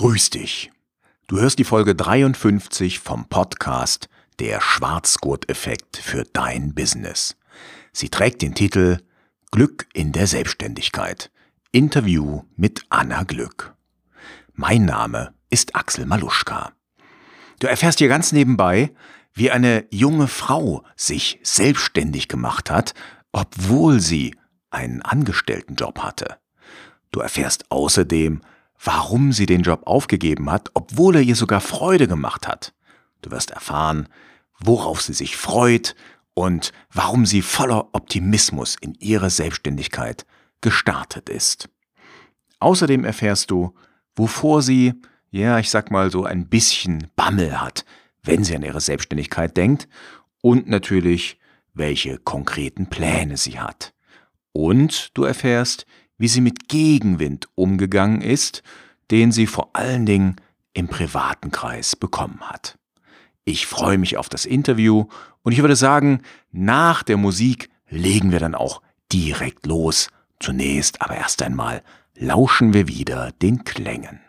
[0.00, 0.72] Grüß dich.
[1.26, 7.36] Du hörst die Folge 53 vom Podcast Der Schwarzgurt-Effekt für dein Business.
[7.92, 9.00] Sie trägt den Titel
[9.50, 11.30] Glück in der Selbstständigkeit.
[11.70, 13.74] Interview mit Anna Glück.
[14.54, 16.72] Mein Name ist Axel Maluschka.
[17.58, 18.94] Du erfährst hier ganz nebenbei,
[19.34, 22.94] wie eine junge Frau sich selbstständig gemacht hat,
[23.32, 24.34] obwohl sie
[24.70, 26.38] einen Angestelltenjob hatte.
[27.12, 28.40] Du erfährst außerdem,
[28.82, 32.72] warum sie den Job aufgegeben hat, obwohl er ihr sogar Freude gemacht hat.
[33.22, 34.08] Du wirst erfahren,
[34.58, 35.94] worauf sie sich freut
[36.34, 40.24] und warum sie voller Optimismus in ihre Selbstständigkeit
[40.60, 41.68] gestartet ist.
[42.58, 43.74] Außerdem erfährst du,
[44.16, 44.94] wovor sie,
[45.30, 47.84] ja, ich sag mal so ein bisschen Bammel hat,
[48.22, 49.88] wenn sie an ihre Selbstständigkeit denkt
[50.42, 51.38] und natürlich,
[51.74, 53.94] welche konkreten Pläne sie hat.
[54.52, 55.86] Und du erfährst,
[56.20, 58.62] wie sie mit Gegenwind umgegangen ist,
[59.10, 60.36] den sie vor allen Dingen
[60.74, 62.78] im privaten Kreis bekommen hat.
[63.44, 65.06] Ich freue mich auf das Interview
[65.42, 66.20] und ich würde sagen,
[66.52, 70.10] nach der Musik legen wir dann auch direkt los.
[70.38, 71.82] Zunächst aber erst einmal
[72.14, 74.20] lauschen wir wieder den Klängen.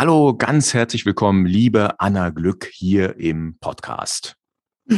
[0.00, 4.34] Hallo, ganz herzlich willkommen, liebe Anna Glück hier im Podcast.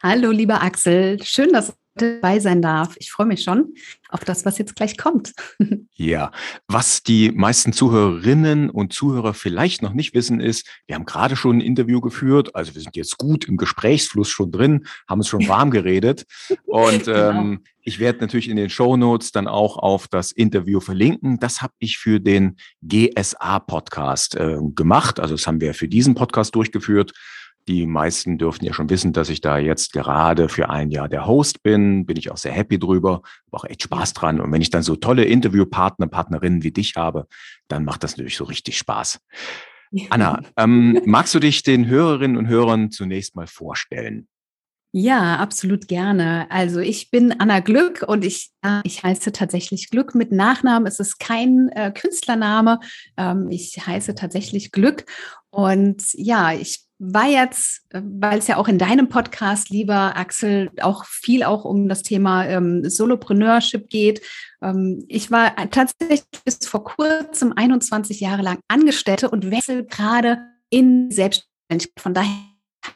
[0.00, 1.20] Hallo, lieber Axel.
[1.24, 2.96] Schön, dass dabei sein darf.
[2.98, 3.74] Ich freue mich schon
[4.08, 5.32] auf das, was jetzt gleich kommt.
[6.00, 6.30] Ja,
[6.68, 11.56] was die meisten Zuhörerinnen und Zuhörer vielleicht noch nicht wissen, ist, wir haben gerade schon
[11.56, 15.48] ein Interview geführt, also wir sind jetzt gut im Gesprächsfluss schon drin, haben uns schon
[15.48, 16.24] warm geredet.
[16.66, 17.30] Und genau.
[17.30, 21.40] ähm, ich werde natürlich in den Show Notes dann auch auf das Interview verlinken.
[21.40, 25.18] Das habe ich für den GSA-Podcast äh, gemacht.
[25.18, 27.12] Also das haben wir für diesen Podcast durchgeführt.
[27.68, 31.26] Die meisten dürften ja schon wissen, dass ich da jetzt gerade für ein Jahr der
[31.26, 32.06] Host bin.
[32.06, 34.40] Bin ich auch sehr happy drüber, habe auch echt Spaß dran.
[34.40, 37.26] Und wenn ich dann so tolle Interviewpartner, Partnerinnen wie dich habe,
[37.68, 39.20] dann macht das natürlich so richtig Spaß.
[40.08, 44.28] Anna, ähm, magst du dich den Hörerinnen und Hörern zunächst mal vorstellen?
[44.92, 46.50] Ja, absolut gerne.
[46.50, 48.50] Also ich bin Anna Glück und ich,
[48.84, 50.86] ich heiße tatsächlich Glück mit Nachnamen.
[50.86, 52.80] Es ist kein äh, Künstlername.
[53.18, 55.04] Ähm, ich heiße tatsächlich Glück.
[55.50, 61.04] Und ja, ich war jetzt, weil es ja auch in deinem Podcast, lieber Axel, auch
[61.04, 64.20] viel auch um das Thema ähm, Solopreneurship geht.
[64.60, 70.38] Ähm, ich war tatsächlich bis vor kurzem 21 Jahre lang Angestellte und wechsel gerade
[70.70, 72.00] in Selbstständigkeit.
[72.00, 72.34] Von daher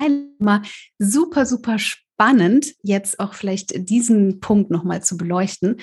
[0.00, 0.62] immer
[0.98, 5.76] super, super spannend, jetzt auch vielleicht diesen Punkt nochmal zu beleuchten.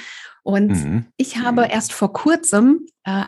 [0.44, 1.06] Und mhm.
[1.16, 3.26] ich habe erst vor kurzem äh,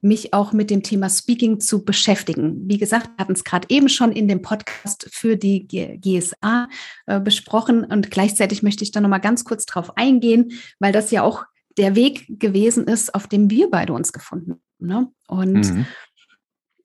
[0.00, 2.68] mich auch mit dem Thema Speaking zu beschäftigen.
[2.68, 6.68] Wie gesagt, wir hatten es gerade eben schon in dem Podcast für die GSA
[7.06, 11.22] äh, besprochen und gleichzeitig möchte ich da nochmal ganz kurz drauf eingehen, weil das ja
[11.22, 11.44] auch
[11.78, 14.60] der Weg gewesen ist, auf dem wir beide uns gefunden haben.
[14.78, 15.08] Ne?
[15.28, 15.86] Und mhm.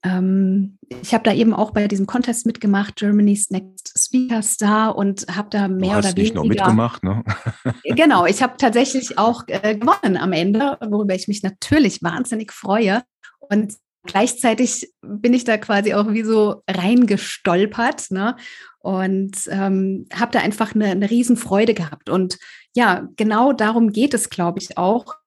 [0.03, 5.25] Ähm, ich habe da eben auch bei diesem Contest mitgemacht, Germany's Next Speaker Star, und
[5.35, 6.35] habe da mehr oder weniger.
[6.35, 7.23] Noch mitgemacht, ne?
[7.83, 13.03] genau, ich habe tatsächlich auch äh, gewonnen am Ende, worüber ich mich natürlich wahnsinnig freue.
[13.39, 18.35] Und gleichzeitig bin ich da quasi auch wie so reingestolpert, ne?
[18.79, 22.09] Und ähm, habe da einfach eine, eine Riesenfreude gehabt.
[22.09, 22.39] Und
[22.73, 25.20] ja, genau darum geht es, glaube ich, auch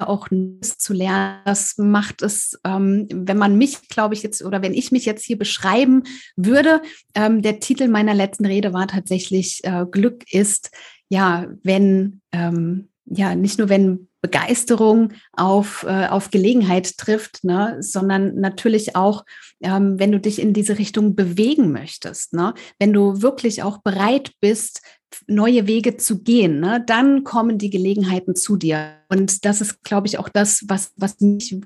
[0.00, 0.28] auch
[0.60, 1.40] zu lernen.
[1.44, 5.24] Das macht es, ähm, wenn man mich, glaube ich, jetzt oder wenn ich mich jetzt
[5.24, 6.04] hier beschreiben
[6.36, 6.82] würde,
[7.14, 10.70] ähm, der Titel meiner letzten Rede war tatsächlich äh, Glück ist,
[11.08, 18.36] ja, wenn, ähm, ja, nicht nur wenn Begeisterung auf, äh, auf Gelegenheit trifft, ne, sondern
[18.36, 19.24] natürlich auch,
[19.60, 24.30] ähm, wenn du dich in diese Richtung bewegen möchtest, ne, wenn du wirklich auch bereit
[24.40, 24.80] bist,
[25.26, 28.96] neue Wege zu gehen, ne, dann kommen die Gelegenheiten zu dir.
[29.08, 31.56] Und das ist, glaube ich, auch das, was, was mich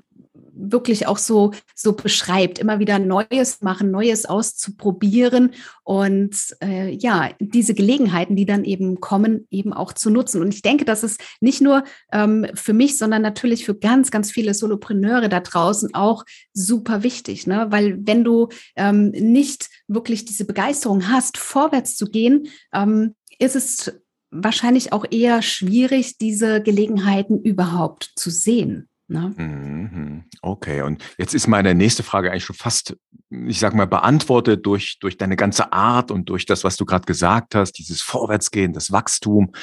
[0.57, 5.51] wirklich auch so, so beschreibt, immer wieder Neues machen, Neues auszuprobieren
[5.83, 10.41] und äh, ja, diese Gelegenheiten, die dann eben kommen, eben auch zu nutzen.
[10.41, 14.31] Und ich denke, das ist nicht nur ähm, für mich, sondern natürlich für ganz, ganz
[14.31, 17.67] viele Solopreneure da draußen auch super wichtig, ne?
[17.69, 24.01] weil wenn du ähm, nicht wirklich diese Begeisterung hast, vorwärts zu gehen, ähm, ist es
[24.31, 28.89] wahrscheinlich auch eher schwierig, diese Gelegenheiten überhaupt zu sehen.
[29.09, 29.33] Ne?
[29.37, 30.25] Mhm.
[30.41, 32.97] Okay, und jetzt ist meine nächste Frage eigentlich schon fast,
[33.29, 37.05] ich sag mal, beantwortet durch, durch deine ganze Art und durch das, was du gerade
[37.05, 39.53] gesagt hast, dieses Vorwärtsgehen, das Wachstum.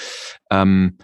[0.50, 0.96] Ähm,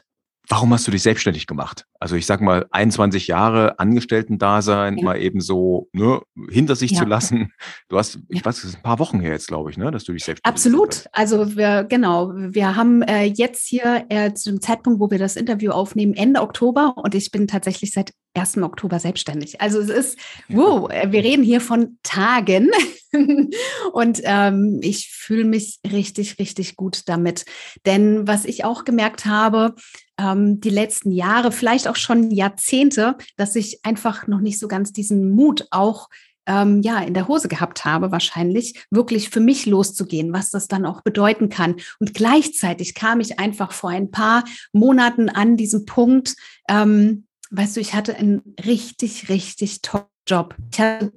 [0.53, 1.87] Warum hast du dich selbstständig gemacht?
[2.01, 5.05] Also ich sag mal, 21 Jahre Angestellten-Dasein ja.
[5.05, 6.21] mal eben so ne,
[6.51, 6.99] hinter sich ja.
[6.99, 7.53] zu lassen.
[7.89, 8.45] Du hast, ich ja.
[8.45, 10.53] weiß, es ist ein paar Wochen her jetzt, glaube ich, ne, dass du dich selbstständig
[10.53, 10.89] Absolut.
[10.89, 11.09] Hast.
[11.13, 15.37] Also wir, genau, wir haben äh, jetzt hier äh, zu dem Zeitpunkt, wo wir das
[15.37, 18.59] Interview aufnehmen, Ende Oktober und ich bin tatsächlich seit 1.
[18.59, 19.61] Oktober selbstständig.
[19.61, 20.19] Also es ist,
[20.49, 22.71] wow, äh, wir reden hier von Tagen
[23.93, 27.45] und ähm, ich fühle mich richtig, richtig gut damit.
[27.87, 29.75] Denn was ich auch gemerkt habe,
[30.19, 34.93] ähm, die letzten Jahre, vielleicht auch schon Jahrzehnte, dass ich einfach noch nicht so ganz
[34.93, 36.09] diesen Mut auch
[36.47, 40.87] ähm, ja, in der Hose gehabt habe, wahrscheinlich, wirklich für mich loszugehen, was das dann
[40.87, 41.77] auch bedeuten kann.
[41.99, 46.35] Und gleichzeitig kam ich einfach vor ein paar Monaten an diesem Punkt,
[46.69, 50.55] ähm, weißt du, ich hatte einen richtig, richtig tollen Job.
[50.73, 51.13] Ich hatte,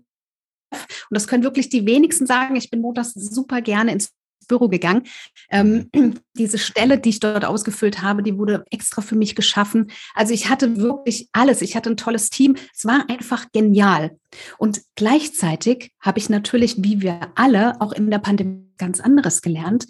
[0.71, 0.75] und
[1.11, 4.11] das können wirklich die wenigsten sagen, ich bin montags super gerne ins
[4.47, 5.03] Büro gegangen.
[5.49, 6.19] Ähm, mhm.
[6.37, 9.91] diese Stelle, die ich dort ausgefüllt habe, die wurde extra für mich geschaffen.
[10.15, 11.61] Also ich hatte wirklich alles.
[11.61, 12.55] Ich hatte ein tolles Team.
[12.75, 14.17] Es war einfach genial.
[14.57, 19.85] Und gleichzeitig habe ich natürlich, wie wir alle, auch in der Pandemie ganz anderes gelernt.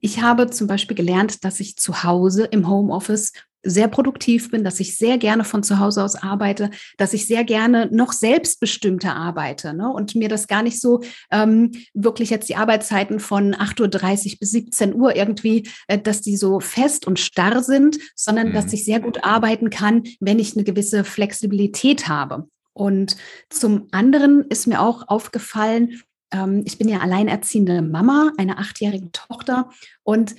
[0.00, 3.32] Ich habe zum Beispiel gelernt, dass ich zu Hause im Homeoffice
[3.64, 7.44] sehr produktiv bin, dass ich sehr gerne von zu Hause aus arbeite, dass ich sehr
[7.44, 9.90] gerne noch selbstbestimmter arbeite ne?
[9.90, 14.50] und mir das gar nicht so ähm, wirklich jetzt die Arbeitszeiten von 8.30 Uhr bis
[14.50, 18.52] 17 Uhr irgendwie, äh, dass die so fest und starr sind, sondern mhm.
[18.52, 22.48] dass ich sehr gut arbeiten kann, wenn ich eine gewisse Flexibilität habe.
[22.74, 23.16] Und
[23.50, 26.02] zum anderen ist mir auch aufgefallen,
[26.32, 29.70] ähm, ich bin ja alleinerziehende Mama, eine achtjährige Tochter
[30.02, 30.34] und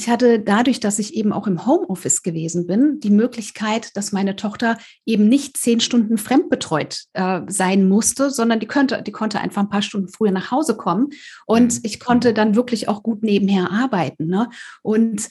[0.00, 4.34] ich hatte dadurch, dass ich eben auch im Homeoffice gewesen bin, die Möglichkeit, dass meine
[4.34, 9.60] Tochter eben nicht zehn Stunden fremdbetreut äh, sein musste, sondern die könnte, die konnte einfach
[9.60, 11.10] ein paar Stunden früher nach Hause kommen.
[11.44, 11.80] Und mhm.
[11.82, 14.26] ich konnte dann wirklich auch gut nebenher arbeiten.
[14.26, 14.48] Ne?
[14.80, 15.28] Und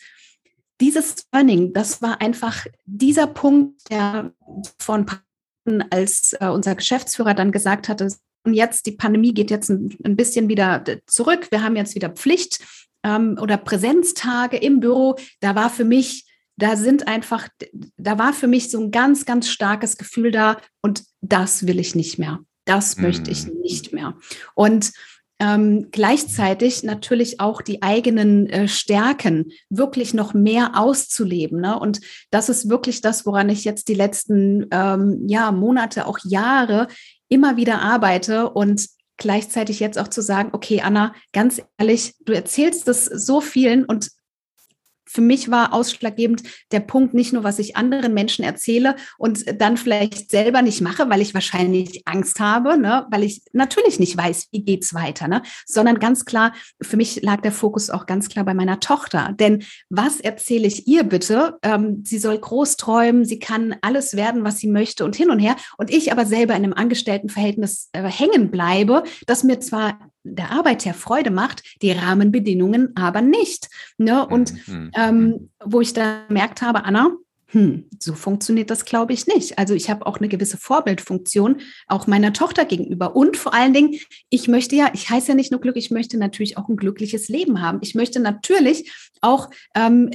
[0.80, 4.34] dieses Learning, das war einfach dieser Punkt, der
[4.78, 5.08] von
[5.90, 8.08] als äh, unser Geschäftsführer dann gesagt hatte,
[8.46, 11.48] und jetzt die Pandemie geht jetzt ein, ein bisschen wieder zurück.
[11.50, 12.60] Wir haben jetzt wieder Pflicht
[13.04, 16.26] ähm, oder Präsenztage im Büro, da war für mich,
[16.58, 17.48] da sind einfach,
[17.98, 21.96] da war für mich so ein ganz, ganz starkes Gefühl da und das will ich
[21.96, 22.40] nicht mehr.
[22.66, 23.60] Das möchte ich mhm.
[23.62, 24.16] nicht mehr.
[24.54, 24.92] Und
[25.40, 31.62] ähm, gleichzeitig natürlich auch die eigenen äh, Stärken wirklich noch mehr auszuleben.
[31.62, 31.80] Ne?
[31.80, 36.88] Und das ist wirklich das, woran ich jetzt die letzten ähm, ja, Monate, auch Jahre
[37.30, 38.86] immer wieder arbeite und
[39.20, 44.10] gleichzeitig jetzt auch zu sagen, okay, Anna, ganz ehrlich, du erzählst das so vielen und
[45.10, 49.76] für mich war ausschlaggebend der Punkt nicht nur, was ich anderen Menschen erzähle und dann
[49.76, 53.08] vielleicht selber nicht mache, weil ich wahrscheinlich Angst habe, ne?
[53.10, 55.42] weil ich natürlich nicht weiß, wie geht's weiter, ne?
[55.66, 59.34] sondern ganz klar, für mich lag der Fokus auch ganz klar bei meiner Tochter.
[59.40, 61.58] Denn was erzähle ich ihr bitte?
[61.64, 65.40] Ähm, sie soll groß träumen, sie kann alles werden, was sie möchte und hin und
[65.40, 65.56] her.
[65.78, 70.86] Und ich aber selber in einem Angestelltenverhältnis äh, hängen bleibe, das mir zwar der Arbeit
[70.86, 73.70] her Freude macht, die Rahmenbedingungen aber nicht.
[73.98, 74.26] Ne?
[74.28, 74.92] Und mhm.
[74.96, 77.12] ähm, wo ich da gemerkt habe, Anna,
[77.52, 79.58] hm, so funktioniert das, glaube ich, nicht.
[79.58, 83.16] Also ich habe auch eine gewisse Vorbildfunktion, auch meiner Tochter gegenüber.
[83.16, 84.00] Und vor allen Dingen,
[84.30, 87.28] ich möchte ja, ich heiße ja nicht nur Glück, ich möchte natürlich auch ein glückliches
[87.28, 87.80] Leben haben.
[87.82, 90.12] Ich möchte natürlich auch ähm,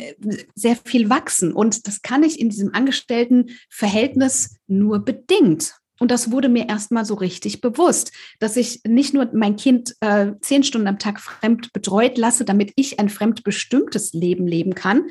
[0.54, 1.52] sehr viel wachsen.
[1.52, 5.74] Und das kann ich in diesem Angestelltenverhältnis nur bedingt.
[6.04, 10.32] Und das wurde mir erstmal so richtig bewusst, dass ich nicht nur mein Kind äh,
[10.42, 15.04] zehn Stunden am Tag fremd betreut lasse, damit ich ein fremdbestimmtes Leben leben kann,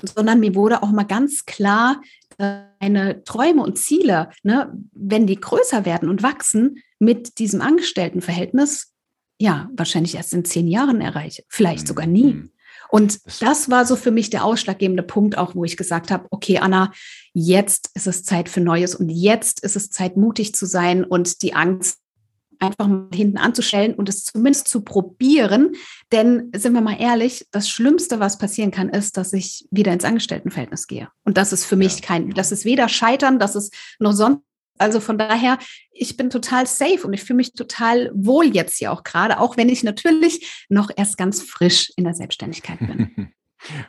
[0.00, 2.00] sondern mir wurde auch mal ganz klar,
[2.38, 8.94] meine Träume und Ziele, ne, wenn die größer werden und wachsen, mit diesem Angestelltenverhältnis,
[9.40, 12.44] ja, wahrscheinlich erst in zehn Jahren erreiche, vielleicht sogar nie.
[12.90, 16.58] Und das war so für mich der ausschlaggebende Punkt, auch wo ich gesagt habe, okay,
[16.58, 16.92] Anna,
[17.32, 21.42] jetzt ist es Zeit für Neues und jetzt ist es Zeit, mutig zu sein und
[21.42, 21.98] die Angst
[22.60, 25.72] einfach mal hinten anzustellen und es zumindest zu probieren.
[26.12, 30.04] Denn sind wir mal ehrlich, das Schlimmste, was passieren kann, ist, dass ich wieder ins
[30.04, 31.08] Angestelltenverhältnis gehe.
[31.24, 34.42] Und das ist für mich kein, das ist weder Scheitern, das ist noch sonst
[34.80, 35.58] Also von daher,
[35.92, 39.56] ich bin total safe und ich fühle mich total wohl jetzt hier auch gerade, auch
[39.56, 43.32] wenn ich natürlich noch erst ganz frisch in der Selbstständigkeit bin.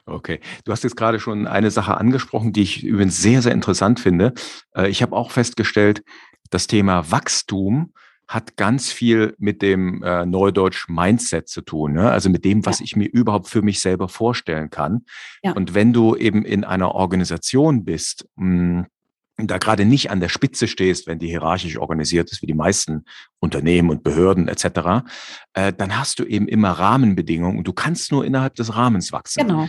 [0.05, 4.01] Okay, du hast jetzt gerade schon eine Sache angesprochen, die ich übrigens sehr, sehr interessant
[4.01, 4.33] finde.
[4.75, 6.03] Äh, ich habe auch festgestellt,
[6.49, 7.93] das Thema Wachstum
[8.27, 12.11] hat ganz viel mit dem äh, Neudeutsch Mindset zu tun, ne?
[12.11, 12.83] also mit dem, was ja.
[12.83, 15.05] ich mir überhaupt für mich selber vorstellen kann.
[15.41, 15.53] Ja.
[15.53, 18.85] Und wenn du eben in einer Organisation bist, mh, hm,
[19.47, 23.05] da gerade nicht an der Spitze stehst, wenn die hierarchisch organisiert ist, wie die meisten
[23.39, 25.03] Unternehmen und Behörden etc.,
[25.53, 29.47] äh, dann hast du eben immer Rahmenbedingungen und du kannst nur innerhalb des Rahmens wachsen.
[29.47, 29.67] Genau.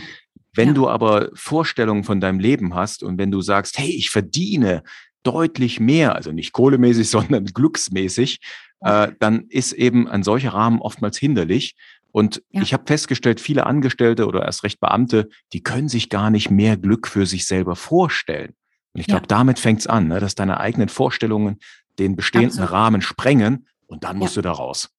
[0.55, 0.73] Wenn ja.
[0.73, 4.83] du aber Vorstellungen von deinem Leben hast und wenn du sagst, hey, ich verdiene
[5.23, 8.39] deutlich mehr, also nicht kohlemäßig, sondern glücksmäßig,
[8.81, 11.75] äh, dann ist eben ein solcher Rahmen oftmals hinderlich.
[12.11, 12.61] Und ja.
[12.61, 16.77] ich habe festgestellt, viele Angestellte oder erst recht Beamte, die können sich gar nicht mehr
[16.77, 18.53] Glück für sich selber vorstellen.
[18.93, 19.27] Und ich glaube, ja.
[19.27, 21.59] damit fängt's an, ne, dass deine eigenen Vorstellungen
[21.99, 22.71] den bestehenden Absolut.
[22.71, 24.41] Rahmen sprengen und dann musst ja.
[24.41, 24.89] du da raus.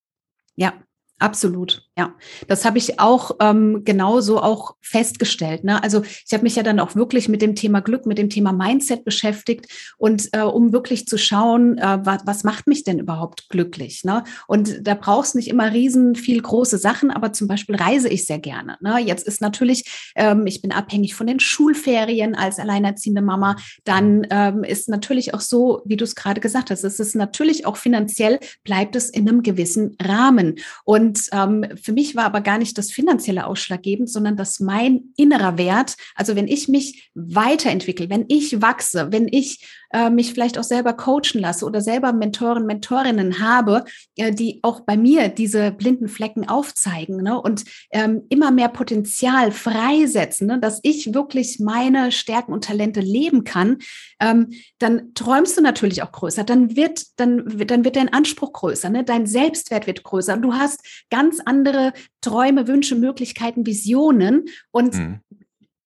[0.56, 0.74] Ja,
[1.20, 2.12] Absolut, ja.
[2.48, 5.62] Das habe ich auch ähm, genauso auch festgestellt.
[5.62, 5.80] Ne?
[5.80, 8.52] Also ich habe mich ja dann auch wirklich mit dem Thema Glück, mit dem Thema
[8.52, 13.48] Mindset beschäftigt und äh, um wirklich zu schauen, äh, was, was macht mich denn überhaupt
[13.48, 14.02] glücklich?
[14.02, 14.24] Ne?
[14.48, 18.40] Und da brauchst nicht immer riesen viel große Sachen, aber zum Beispiel reise ich sehr
[18.40, 18.76] gerne.
[18.80, 18.98] Ne?
[18.98, 23.54] Jetzt ist natürlich, ähm, ich bin abhängig von den Schulferien als alleinerziehende Mama.
[23.84, 27.66] Dann ähm, ist natürlich auch so, wie du es gerade gesagt hast, es ist natürlich
[27.66, 30.56] auch finanziell, bleibt es in einem gewissen Rahmen.
[30.82, 35.12] Und und ähm, für mich war aber gar nicht das finanzielle ausschlaggebend, sondern dass mein
[35.18, 40.58] innerer Wert, also wenn ich mich weiterentwickle, wenn ich wachse, wenn ich äh, mich vielleicht
[40.58, 43.84] auch selber coachen lasse oder selber Mentoren, Mentorinnen habe,
[44.16, 47.40] äh, die auch bei mir diese blinden Flecken aufzeigen ne?
[47.40, 50.58] und ähm, immer mehr Potenzial freisetzen, ne?
[50.58, 53.78] dass ich wirklich meine Stärken und Talente leben kann,
[54.20, 56.42] ähm, dann träumst du natürlich auch größer.
[56.42, 59.04] Dann wird, dann, dann wird dein Anspruch größer, ne?
[59.04, 60.34] dein Selbstwert wird größer.
[60.34, 64.46] Und du hast ganz andere Träume, Wünsche, Möglichkeiten, Visionen.
[64.72, 65.20] Und mhm.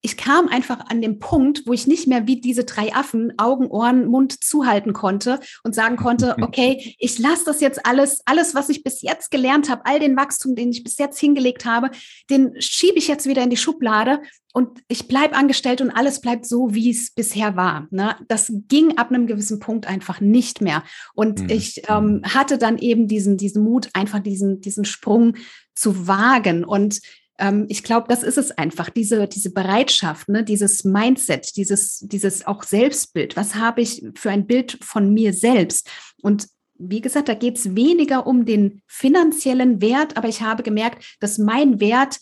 [0.01, 3.67] Ich kam einfach an den Punkt, wo ich nicht mehr wie diese drei Affen Augen,
[3.67, 8.69] Ohren, Mund zuhalten konnte und sagen konnte, okay, ich lasse das jetzt alles, alles, was
[8.69, 11.91] ich bis jetzt gelernt habe, all den Wachstum, den ich bis jetzt hingelegt habe,
[12.31, 14.21] den schiebe ich jetzt wieder in die Schublade
[14.53, 17.87] und ich bleibe angestellt und alles bleibt so, wie es bisher war.
[17.91, 18.17] Ne?
[18.29, 20.85] Das ging ab einem gewissen Punkt einfach nicht mehr.
[21.15, 21.51] Und mhm.
[21.51, 25.37] ich ähm, hatte dann eben diesen, diesen Mut, einfach diesen, diesen Sprung
[25.75, 26.65] zu wagen.
[26.65, 27.01] Und
[27.39, 30.45] ähm, ich glaube, das ist es einfach, diese, diese Bereitschaft, ne?
[30.45, 33.37] dieses Mindset, dieses, dieses auch Selbstbild.
[33.37, 35.89] Was habe ich für ein Bild von mir selbst?
[36.21, 41.17] Und wie gesagt, da geht es weniger um den finanziellen Wert, aber ich habe gemerkt,
[41.21, 42.19] dass mein Wert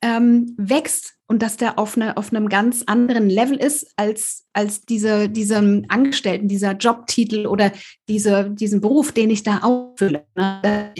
[0.00, 4.82] ähm, wächst und dass der auf, eine, auf einem ganz anderen Level ist als, als
[4.82, 7.72] diese, diesem Angestellten, dieser Jobtitel oder
[8.08, 10.24] diese, diesen Beruf, den ich da ausfülle.
[10.36, 10.94] Ne?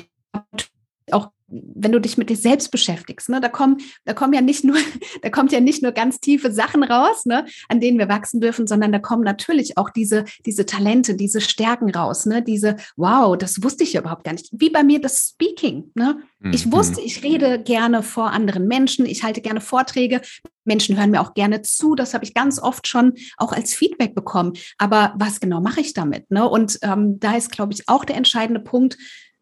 [1.11, 4.65] Auch wenn du dich mit dir selbst beschäftigst, ne, da kommen, da kommen ja nicht
[4.65, 4.77] nur,
[5.23, 8.67] da kommt ja nicht nur ganz tiefe Sachen raus, ne, an denen wir wachsen dürfen,
[8.67, 13.63] sondern da kommen natürlich auch diese, diese Talente, diese Stärken raus, ne, diese, wow, das
[13.63, 14.49] wusste ich ja überhaupt gar nicht.
[14.53, 16.19] Wie bei mir das Speaking, ne?
[16.53, 16.73] Ich mhm.
[16.73, 20.21] wusste, ich rede gerne vor anderen Menschen, ich halte gerne Vorträge.
[20.65, 21.97] Menschen hören mir auch gerne zu.
[21.97, 24.53] Das habe ich ganz oft schon auch als Feedback bekommen.
[24.77, 26.31] Aber was genau mache ich damit?
[26.31, 26.49] Ne?
[26.49, 28.97] Und ähm, da ist, glaube ich, auch der entscheidende Punkt,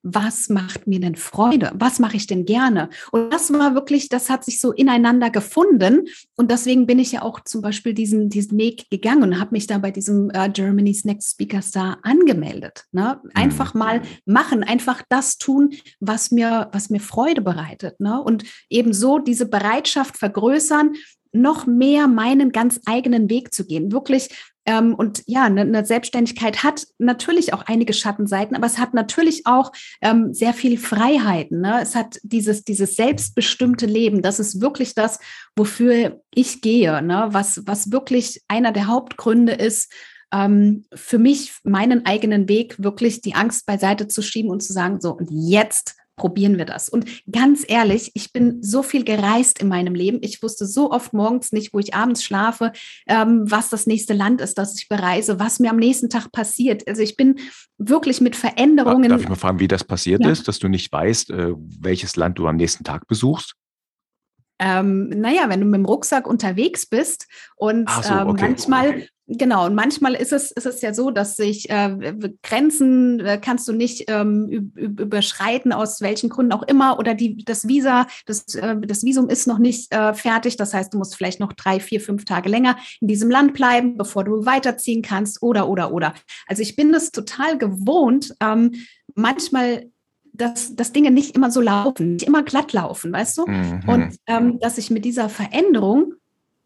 [0.09, 1.73] was macht mir denn Freude?
[1.75, 2.91] Was mache ich denn gerne?
[3.11, 6.07] Und das war wirklich, das hat sich so ineinander gefunden.
[6.37, 9.67] Und deswegen bin ich ja auch zum Beispiel diesen, diesen Weg gegangen und habe mich
[9.67, 12.85] da bei diesem äh, Germany's Next Speaker Star angemeldet.
[12.93, 13.21] Ne?
[13.35, 13.79] Einfach mhm.
[13.81, 17.99] mal machen, einfach das tun, was mir, was mir Freude bereitet.
[17.99, 18.23] Ne?
[18.23, 20.95] Und eben so diese Bereitschaft vergrößern,
[21.33, 23.91] noch mehr meinen ganz eigenen Weg zu gehen.
[23.91, 24.31] Wirklich
[24.67, 29.47] ähm, und ja, eine, eine, Selbstständigkeit hat natürlich auch einige Schattenseiten, aber es hat natürlich
[29.47, 29.71] auch
[30.03, 31.61] ähm, sehr viel Freiheiten.
[31.61, 31.81] Ne?
[31.81, 34.23] Es hat dieses, dieses selbstbestimmte Leben.
[34.23, 35.21] Das ist wirklich das,
[35.55, 37.29] wofür ich gehe, ne?
[37.31, 39.93] was, was wirklich einer der Hauptgründe ist,
[40.33, 45.01] ähm, für mich meinen eigenen Weg wirklich die Angst beiseite zu schieben und zu sagen,
[45.01, 46.89] so, und jetzt probieren wir das.
[46.89, 50.19] Und ganz ehrlich, ich bin so viel gereist in meinem Leben.
[50.23, 52.73] Ich wusste so oft morgens nicht, wo ich abends schlafe,
[53.07, 56.89] ähm, was das nächste Land ist, das ich bereise, was mir am nächsten Tag passiert.
[56.89, 57.39] Also ich bin
[57.79, 59.11] wirklich mit Veränderungen.
[59.11, 60.31] Darf ich mal fragen, wie das passiert ja.
[60.31, 63.55] ist, dass du nicht weißt, äh, welches Land du am nächsten Tag besuchst?
[64.59, 68.49] Ähm, naja, wenn du mit dem Rucksack unterwegs bist und so, ähm, okay.
[68.49, 72.15] manchmal Genau, und manchmal ist es, ist es ja so, dass sich äh,
[72.45, 77.67] Grenzen äh, kannst du nicht ähm, überschreiten, aus welchen Gründen auch immer, oder die, das
[77.67, 80.57] Visa, das, äh, das Visum ist noch nicht äh, fertig.
[80.57, 83.97] Das heißt, du musst vielleicht noch drei, vier, fünf Tage länger in diesem Land bleiben,
[83.97, 86.15] bevor du weiterziehen kannst, oder, oder, oder.
[86.47, 88.75] Also ich bin es total gewohnt, ähm,
[89.17, 89.87] manchmal
[90.33, 93.47] dass, dass Dinge nicht immer so laufen, nicht immer glatt laufen, weißt du?
[93.47, 93.81] Mhm.
[93.87, 96.13] Und ähm, dass ich mit dieser Veränderung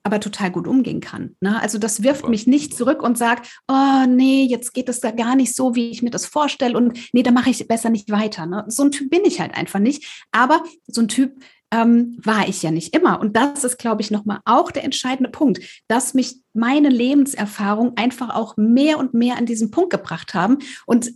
[0.02, 1.36] aber total gut umgehen kann.
[1.40, 1.60] Ne?
[1.60, 5.36] Also das wirft mich nicht zurück und sagt, oh nee, jetzt geht es da gar
[5.36, 8.46] nicht so, wie ich mir das vorstelle und nee, da mache ich besser nicht weiter.
[8.46, 8.64] Ne?
[8.68, 10.24] So ein Typ bin ich halt einfach nicht.
[10.32, 13.20] Aber so ein Typ ähm, war ich ja nicht immer.
[13.20, 18.34] Und das ist, glaube ich, nochmal auch der entscheidende Punkt, dass mich meine Lebenserfahrung einfach
[18.34, 21.12] auch mehr und mehr an diesen Punkt gebracht haben und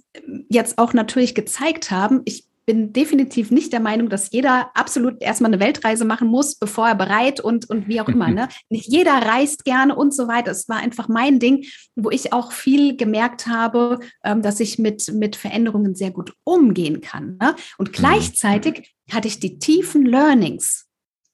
[0.49, 5.52] jetzt auch natürlich gezeigt haben, ich bin definitiv nicht der Meinung, dass jeder absolut erstmal
[5.52, 8.25] eine Weltreise machen muss, bevor er bereit und, und wie auch immer.
[8.35, 8.49] Ne?
[8.68, 10.50] Nicht jeder reist gerne und so weiter.
[10.50, 15.12] Es war einfach mein Ding, wo ich auch viel gemerkt habe, ähm, dass ich mit,
[15.12, 17.37] mit Veränderungen sehr gut umgehen kann.
[17.40, 17.54] Ne?
[17.78, 17.92] Und mhm.
[17.92, 20.88] gleichzeitig hatte ich die tiefen Learnings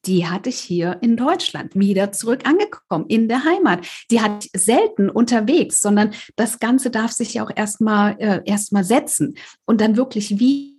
[0.06, 3.86] die hatte ich hier in Deutschland wieder zurück angekommen, in der Heimat.
[4.10, 8.70] Die hatte ich selten unterwegs, sondern das Ganze darf sich ja auch erstmal äh, erst
[8.82, 10.69] setzen und dann wirklich wie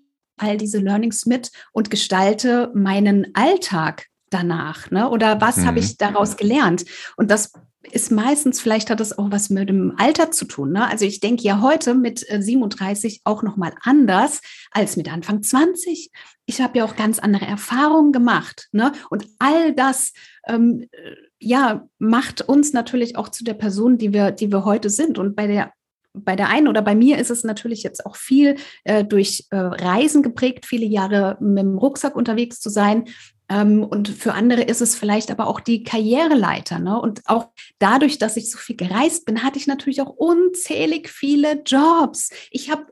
[0.41, 4.91] all diese Learnings mit und gestalte meinen Alltag danach?
[4.91, 5.09] Ne?
[5.09, 5.65] Oder was mhm.
[5.67, 6.85] habe ich daraus gelernt?
[7.17, 7.51] Und das
[7.91, 10.71] ist meistens, vielleicht hat das auch was mit dem Alter zu tun.
[10.71, 10.87] Ne?
[10.87, 16.11] Also ich denke ja heute mit 37 äh, auch nochmal anders als mit Anfang 20.
[16.45, 18.67] Ich habe ja auch ganz andere Erfahrungen gemacht.
[18.71, 18.91] Ne?
[19.09, 20.13] Und all das
[20.47, 24.89] ähm, äh, ja, macht uns natürlich auch zu der Person, die wir, die wir heute
[24.89, 25.17] sind.
[25.17, 25.71] Und bei der
[26.13, 29.57] bei der einen oder bei mir ist es natürlich jetzt auch viel äh, durch äh,
[29.57, 33.05] Reisen geprägt, viele Jahre mit dem Rucksack unterwegs zu sein.
[33.49, 36.79] Ähm, und für andere ist es vielleicht aber auch die Karriereleiter.
[36.79, 36.99] Ne?
[36.99, 37.49] Und auch
[37.79, 42.29] dadurch, dass ich so viel gereist bin, hatte ich natürlich auch unzählig viele Jobs.
[42.49, 42.85] Ich habe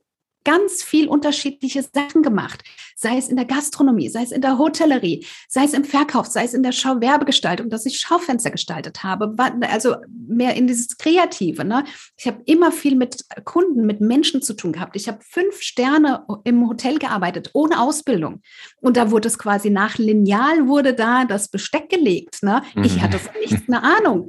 [0.44, 2.64] ganz viel unterschiedliche Sachen gemacht,
[2.96, 6.44] sei es in der Gastronomie, sei es in der Hotellerie, sei es im Verkauf, sei
[6.44, 9.96] es in der Schauwerbegestaltung, dass ich Schaufenster gestaltet habe, also
[10.28, 11.64] mehr in dieses Kreative.
[11.66, 11.84] Ne?
[12.18, 14.96] Ich habe immer viel mit Kunden, mit Menschen zu tun gehabt.
[14.96, 18.42] Ich habe fünf Sterne im Hotel gearbeitet, ohne Ausbildung.
[18.82, 22.44] Und da wurde es quasi nach Lineal wurde da das Besteck gelegt.
[22.44, 22.64] Ne?
[22.84, 23.02] Ich mhm.
[23.02, 24.28] hatte von nichts eine Ahnung.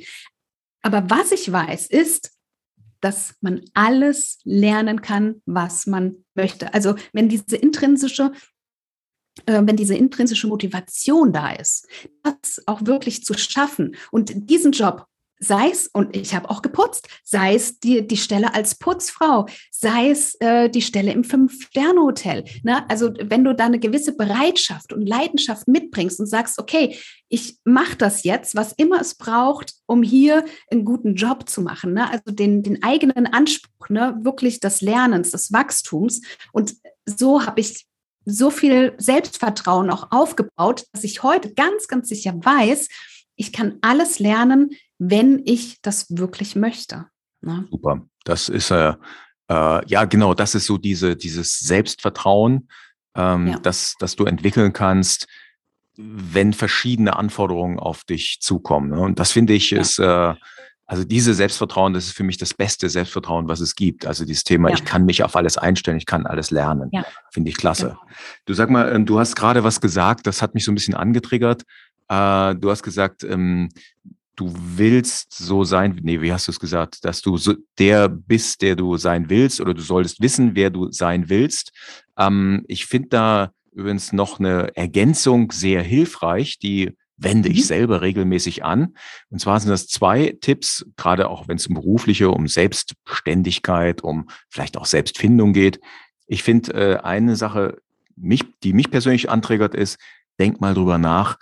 [0.83, 2.33] Aber was ich weiß, ist,
[3.01, 6.75] dass man alles lernen kann, was man möchte.
[6.75, 8.33] Also wenn diese intrinsische
[9.47, 11.87] äh, wenn diese intrinsische Motivation da ist,
[12.23, 15.07] das auch wirklich zu schaffen und diesen Job
[15.41, 20.11] sei es, und ich habe auch geputzt, sei es die, die Stelle als Putzfrau, sei
[20.11, 22.45] es äh, die Stelle im Fünf-Sterne-Hotel.
[22.63, 22.89] Ne?
[22.91, 26.97] Also wenn du da eine gewisse Bereitschaft und Leidenschaft mitbringst und sagst, okay,
[27.29, 31.95] ich mache das jetzt, was immer es braucht, um hier einen guten Job zu machen.
[31.95, 32.11] Ne?
[32.11, 34.19] Also den, den eigenen Anspruch, ne?
[34.21, 36.21] wirklich des Lernens, des Wachstums.
[36.53, 36.75] Und
[37.07, 37.87] so habe ich
[38.27, 42.89] so viel Selbstvertrauen auch aufgebaut, dass ich heute ganz, ganz sicher weiß,
[43.37, 47.07] ich kann alles lernen, wenn ich das wirklich möchte.
[47.41, 47.67] Ne?
[47.71, 48.03] Super.
[48.25, 48.95] Das ist äh,
[49.49, 52.69] äh, ja genau, das ist so diese, dieses Selbstvertrauen,
[53.17, 53.59] ähm, ja.
[53.59, 55.27] das, das du entwickeln kannst,
[55.97, 58.91] wenn verschiedene Anforderungen auf dich zukommen.
[58.91, 59.01] Ne?
[59.01, 59.81] Und das finde ich ja.
[59.81, 60.35] ist äh,
[60.87, 64.07] also diese Selbstvertrauen, das ist für mich das beste Selbstvertrauen, was es gibt.
[64.07, 64.75] Also dieses Thema, ja.
[64.75, 66.91] ich kann mich auf alles einstellen, ich kann alles lernen.
[66.93, 67.07] Ja.
[67.33, 67.97] Finde ich klasse.
[67.97, 68.15] Ja.
[68.45, 70.95] Du sag mal, ähm, du hast gerade was gesagt, das hat mich so ein bisschen
[70.95, 71.63] angetriggert.
[72.09, 73.71] Äh, du hast gesagt, ähm,
[74.37, 78.63] du willst so sein, nee, wie hast du es gesagt, dass du so der bist,
[78.63, 81.73] der du sein willst oder du solltest wissen, wer du sein willst.
[82.17, 87.65] Ähm, ich finde da übrigens noch eine Ergänzung sehr hilfreich, die wende ich mhm.
[87.65, 88.95] selber regelmäßig an.
[89.29, 94.29] Und zwar sind das zwei Tipps, gerade auch wenn es um berufliche, um Selbstständigkeit, um
[94.49, 95.81] vielleicht auch Selbstfindung geht.
[96.27, 97.79] Ich finde äh, eine Sache,
[98.17, 99.99] mich, die mich persönlich anträgert, ist,
[100.39, 101.39] denk mal drüber nach,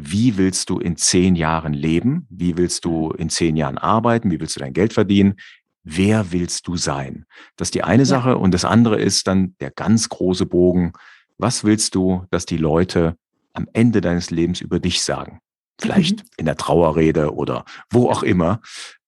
[0.00, 2.26] wie willst du in zehn Jahren leben?
[2.30, 4.30] Wie willst du in zehn Jahren arbeiten?
[4.30, 5.34] Wie willst du dein Geld verdienen?
[5.82, 7.24] Wer willst du sein?
[7.56, 8.06] Das ist die eine ja.
[8.06, 8.38] Sache.
[8.38, 10.92] Und das andere ist dann der ganz große Bogen.
[11.36, 13.16] Was willst du, dass die Leute
[13.54, 15.40] am Ende deines Lebens über dich sagen?
[15.80, 16.28] Vielleicht mhm.
[16.36, 18.60] in der Trauerrede oder wo auch immer.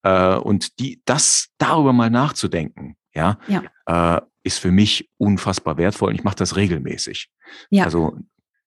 [0.03, 4.17] Äh, und die, das darüber mal nachzudenken, ja, ja.
[4.17, 7.29] Äh, ist für mich unfassbar wertvoll und ich mache das regelmäßig.
[7.69, 7.85] Ja.
[7.85, 8.17] Also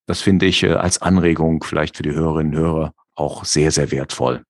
[0.06, 3.90] das finde ich äh, als Anregung vielleicht für die Hörerinnen und Hörer auch sehr, sehr
[3.90, 4.44] wertvoll.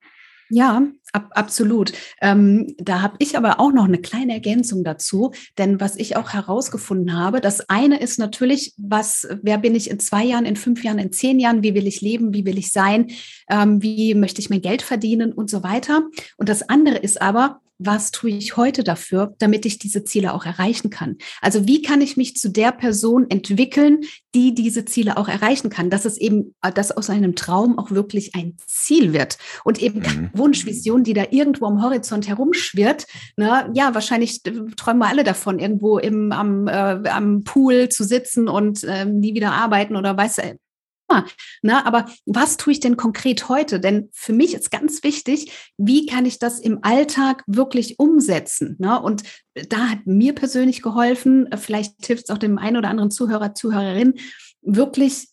[0.50, 1.92] Ja, ab, absolut.
[2.20, 6.34] Ähm, da habe ich aber auch noch eine kleine Ergänzung dazu, denn was ich auch
[6.34, 10.84] herausgefunden habe, das eine ist natürlich, was, wer bin ich in zwei Jahren, in fünf
[10.84, 13.10] Jahren, in zehn Jahren, wie will ich leben, wie will ich sein,
[13.48, 16.02] ähm, wie möchte ich mein Geld verdienen und so weiter.
[16.36, 20.46] Und das andere ist aber, was tue ich heute dafür, damit ich diese Ziele auch
[20.46, 21.16] erreichen kann?
[21.40, 24.00] Also wie kann ich mich zu der Person entwickeln,
[24.34, 27.90] die diese Ziele auch erreichen kann, dass es eben, äh, dass aus einem Traum auch
[27.90, 30.30] wirklich ein Ziel wird und eben mhm.
[30.34, 33.06] Wunsch, Vision, die da irgendwo am Horizont herumschwirrt.
[33.36, 33.70] Ne?
[33.74, 38.48] Ja, wahrscheinlich äh, träumen wir alle davon, irgendwo im, am, äh, am Pool zu sitzen
[38.48, 40.38] und äh, nie wieder arbeiten oder weiß
[41.62, 41.84] Ne?
[41.86, 43.80] Aber was tue ich denn konkret heute?
[43.80, 48.76] Denn für mich ist ganz wichtig, wie kann ich das im Alltag wirklich umsetzen?
[48.78, 49.00] Ne?
[49.00, 49.22] Und
[49.68, 54.14] da hat mir persönlich geholfen, vielleicht hilft es auch dem einen oder anderen Zuhörer, Zuhörerin,
[54.62, 55.28] wirklich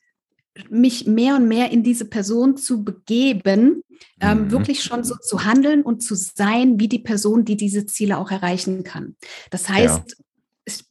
[0.69, 3.83] mich mehr und mehr in diese Person zu begeben,
[4.19, 4.51] ähm, mhm.
[4.51, 8.31] wirklich schon so zu handeln und zu sein wie die Person, die diese Ziele auch
[8.31, 9.15] erreichen kann.
[9.49, 10.15] Das heißt, ja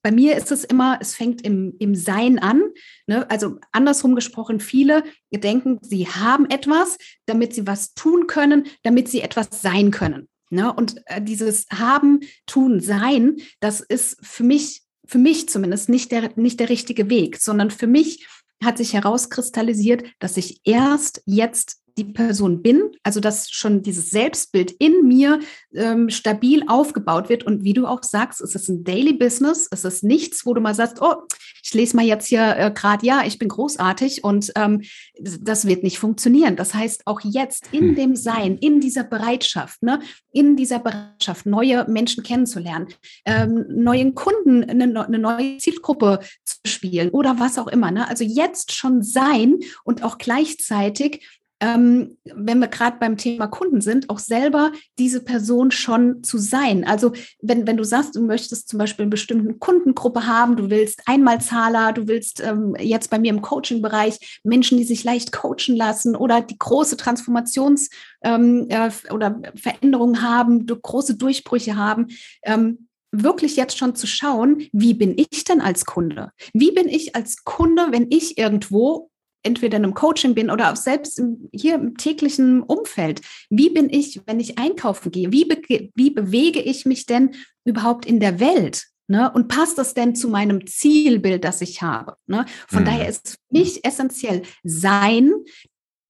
[0.03, 2.63] bei mir ist es immer, es fängt im, im Sein an.
[3.07, 3.29] Ne?
[3.31, 9.21] Also andersrum gesprochen, viele denken, sie haben etwas, damit sie was tun können, damit sie
[9.21, 10.29] etwas sein können.
[10.51, 10.73] Ne?
[10.73, 16.33] Und äh, dieses Haben, Tun, Sein, das ist für mich, für mich zumindest nicht der,
[16.37, 18.27] nicht der richtige Weg, sondern für mich
[18.63, 24.73] hat sich herauskristallisiert, dass ich erst jetzt die Person bin, also dass schon dieses Selbstbild
[24.73, 25.41] in mir
[25.75, 27.45] ähm, stabil aufgebaut wird.
[27.45, 30.61] Und wie du auch sagst, es ist ein Daily Business, es ist nichts, wo du
[30.61, 31.15] mal sagst, oh,
[31.63, 34.83] ich lese mal jetzt hier äh, gerade, ja, ich bin großartig und ähm,
[35.19, 36.57] das wird nicht funktionieren.
[36.57, 37.95] Das heißt, auch jetzt in hm.
[37.97, 40.01] dem Sein, in dieser Bereitschaft, ne,
[40.33, 42.89] in dieser Bereitschaft, neue Menschen kennenzulernen,
[43.25, 47.91] ähm, neuen Kunden, eine, eine, neue Zielgruppe zu spielen oder was auch immer.
[47.91, 48.09] Ne?
[48.09, 51.27] Also jetzt schon sein und auch gleichzeitig
[51.61, 56.85] ähm, wenn wir gerade beim Thema Kunden sind, auch selber diese Person schon zu sein.
[56.85, 61.03] Also wenn, wenn du sagst, du möchtest zum Beispiel eine bestimmte Kundengruppe haben, du willst
[61.07, 66.17] Einmalzahler, du willst ähm, jetzt bei mir im Coaching-Bereich Menschen, die sich leicht coachen lassen
[66.17, 67.91] oder die große Transformations-
[68.23, 72.09] ähm, äh, oder Veränderungen haben, große Durchbrüche haben,
[72.43, 76.31] ähm, wirklich jetzt schon zu schauen, wie bin ich denn als Kunde?
[76.53, 79.11] Wie bin ich als Kunde, wenn ich irgendwo
[79.43, 83.23] entweder in einem Coaching bin oder auch selbst im, hier im täglichen Umfeld.
[83.49, 85.33] Wie bin ich, wenn ich einkaufen gehe?
[85.33, 88.87] Wie, be wie bewege ich mich denn überhaupt in der Welt?
[89.09, 89.31] Ne?
[89.33, 92.17] Und passt das denn zu meinem Zielbild, das ich habe?
[92.27, 92.47] Ne?
[92.69, 92.87] Von mhm.
[92.87, 95.33] daher ist für mich essentiell sein,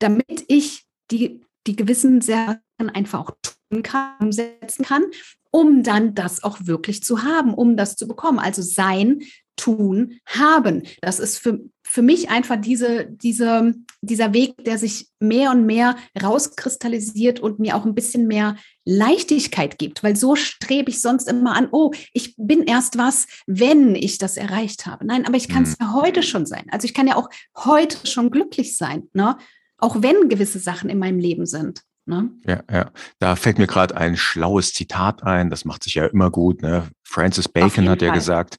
[0.00, 5.04] damit ich die, die gewissen Sachen einfach auch tun kann, umsetzen kann,
[5.50, 8.38] um dann das auch wirklich zu haben, um das zu bekommen.
[8.38, 9.22] Also sein,
[9.60, 10.82] tun, haben.
[11.02, 15.96] Das ist für, für mich einfach diese, diese, dieser Weg, der sich mehr und mehr
[16.20, 21.54] rauskristallisiert und mir auch ein bisschen mehr Leichtigkeit gibt, weil so strebe ich sonst immer
[21.54, 25.04] an, oh, ich bin erst was, wenn ich das erreicht habe.
[25.04, 25.86] Nein, aber ich kann es mhm.
[25.86, 26.64] ja heute schon sein.
[26.70, 29.36] Also ich kann ja auch heute schon glücklich sein, ne?
[29.78, 31.82] auch wenn gewisse Sachen in meinem Leben sind.
[32.06, 32.30] Ne?
[32.46, 32.90] Ja, ja.
[33.18, 36.62] Da fällt mir gerade ein schlaues Zitat ein, das macht sich ja immer gut.
[36.62, 36.88] Ne?
[37.02, 38.18] Francis Bacon hat ja Fall.
[38.18, 38.58] gesagt,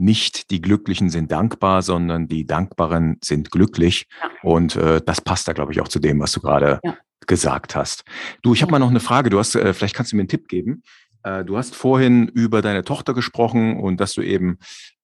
[0.00, 4.06] nicht die Glücklichen sind dankbar, sondern die Dankbaren sind glücklich.
[4.22, 4.30] Ja.
[4.42, 6.96] Und äh, das passt da, glaube ich, auch zu dem, was du gerade ja.
[7.26, 8.04] gesagt hast.
[8.42, 9.30] Du, ich habe mal noch eine Frage.
[9.30, 10.82] Du hast, äh, vielleicht kannst du mir einen Tipp geben.
[11.22, 14.58] Äh, du hast vorhin über deine Tochter gesprochen und dass du eben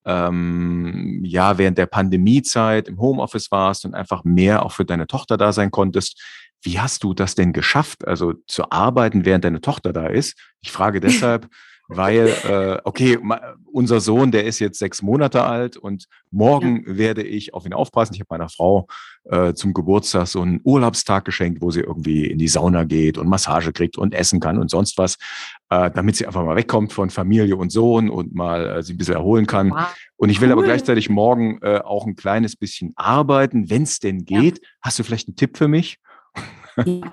[0.06, 5.36] ähm, ja während der Pandemiezeit im Homeoffice warst und einfach mehr auch für deine Tochter
[5.36, 6.22] da sein konntest.
[6.62, 10.38] Wie hast du das denn geschafft, also zu arbeiten, während deine Tochter da ist?
[10.62, 11.48] Ich frage deshalb,
[11.88, 13.18] weil, äh, okay,
[13.72, 16.96] unser Sohn, der ist jetzt sechs Monate alt und morgen ja.
[16.96, 18.14] werde ich auf ihn aufpassen.
[18.14, 18.86] Ich habe meiner Frau
[19.24, 23.28] äh, zum Geburtstag so einen Urlaubstag geschenkt, wo sie irgendwie in die Sauna geht und
[23.28, 25.16] Massage kriegt und essen kann und sonst was,
[25.70, 28.98] äh, damit sie einfach mal wegkommt von Familie und Sohn und mal äh, sich ein
[28.98, 29.70] bisschen erholen kann.
[29.70, 29.94] Wow.
[30.16, 30.52] Und ich will cool.
[30.54, 34.58] aber gleichzeitig morgen äh, auch ein kleines bisschen arbeiten, wenn es denn geht.
[34.58, 34.68] Ja.
[34.82, 35.98] Hast du vielleicht einen Tipp für mich?
[36.84, 37.12] Ja.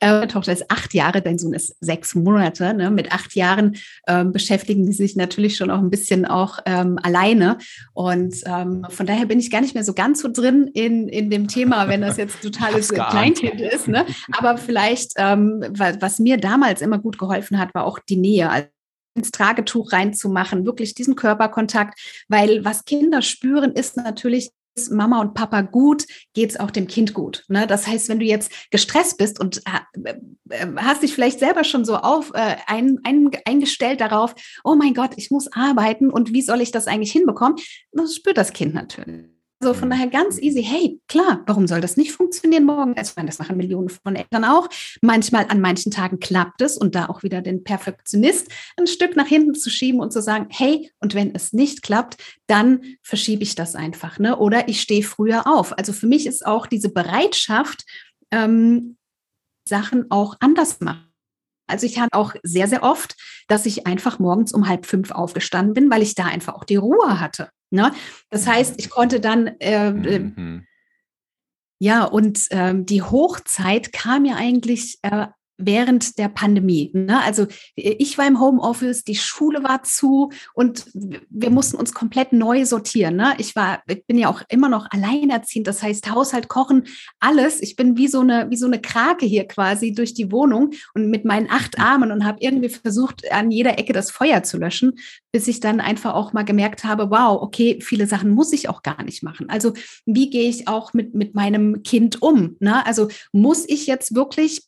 [0.00, 2.74] Äh, Tochter ist acht Jahre, dein Sohn ist sechs Monate.
[2.74, 2.90] Ne?
[2.90, 7.58] Mit acht Jahren ähm, beschäftigen die sich natürlich schon auch ein bisschen auch ähm, alleine.
[7.94, 11.30] Und ähm, von daher bin ich gar nicht mehr so ganz so drin in, in
[11.30, 13.88] dem Thema, wenn das jetzt totales Kleinkind ist.
[13.88, 14.06] Ne?
[14.32, 18.50] Aber vielleicht, ähm, was mir damals immer gut geholfen hat, war auch die Nähe.
[18.50, 18.68] Also
[19.14, 24.50] ins Tragetuch reinzumachen, wirklich diesen Körperkontakt, weil was Kinder spüren, ist natürlich
[24.90, 26.04] Mama und Papa gut,
[26.34, 27.44] geht es auch dem Kind gut.
[27.48, 27.66] Ne?
[27.66, 30.12] Das heißt, wenn du jetzt gestresst bist und äh,
[30.50, 34.94] äh, hast dich vielleicht selber schon so auf äh, ein, ein, eingestellt darauf, oh mein
[34.94, 37.56] Gott, ich muss arbeiten und wie soll ich das eigentlich hinbekommen?
[37.92, 39.26] Das spürt das Kind natürlich.
[39.62, 39.92] Also von mhm.
[39.92, 40.64] daher ganz easy.
[40.64, 42.96] Hey, klar, warum soll das nicht funktionieren morgen?
[42.96, 44.68] Also, das machen Millionen von Eltern auch.
[45.02, 49.28] Manchmal an manchen Tagen klappt es und da auch wieder den Perfektionist ein Stück nach
[49.28, 52.16] hinten zu schieben und zu sagen, hey, und wenn es nicht klappt,
[52.48, 54.36] dann verschiebe ich das einfach, ne?
[54.36, 55.78] Oder ich stehe früher auf.
[55.78, 57.84] Also für mich ist auch diese Bereitschaft,
[58.32, 58.96] ähm,
[59.64, 61.06] Sachen auch anders machen
[61.68, 63.14] Also ich hatte auch sehr, sehr oft,
[63.46, 66.74] dass ich einfach morgens um halb fünf aufgestanden bin, weil ich da einfach auch die
[66.74, 67.48] Ruhe hatte.
[67.72, 67.92] Ne?
[68.30, 70.66] Das heißt, ich konnte dann äh, äh mhm.
[71.78, 75.26] Ja, und ähm, die Hochzeit kam ja eigentlich äh,
[75.66, 76.90] während der Pandemie.
[76.94, 77.22] Ne?
[77.22, 82.64] Also ich war im Homeoffice, die Schule war zu und wir mussten uns komplett neu
[82.64, 83.16] sortieren.
[83.16, 83.34] Ne?
[83.38, 86.84] Ich war, ich bin ja auch immer noch alleinerziehend, das heißt Haushalt, Kochen,
[87.20, 87.60] alles.
[87.62, 91.10] Ich bin wie so eine, wie so eine Krake hier quasi durch die Wohnung und
[91.10, 94.98] mit meinen acht Armen und habe irgendwie versucht, an jeder Ecke das Feuer zu löschen,
[95.32, 98.82] bis ich dann einfach auch mal gemerkt habe, wow, okay, viele Sachen muss ich auch
[98.82, 99.48] gar nicht machen.
[99.48, 99.72] Also
[100.06, 102.56] wie gehe ich auch mit, mit meinem Kind um?
[102.60, 102.84] Ne?
[102.86, 104.62] Also muss ich jetzt wirklich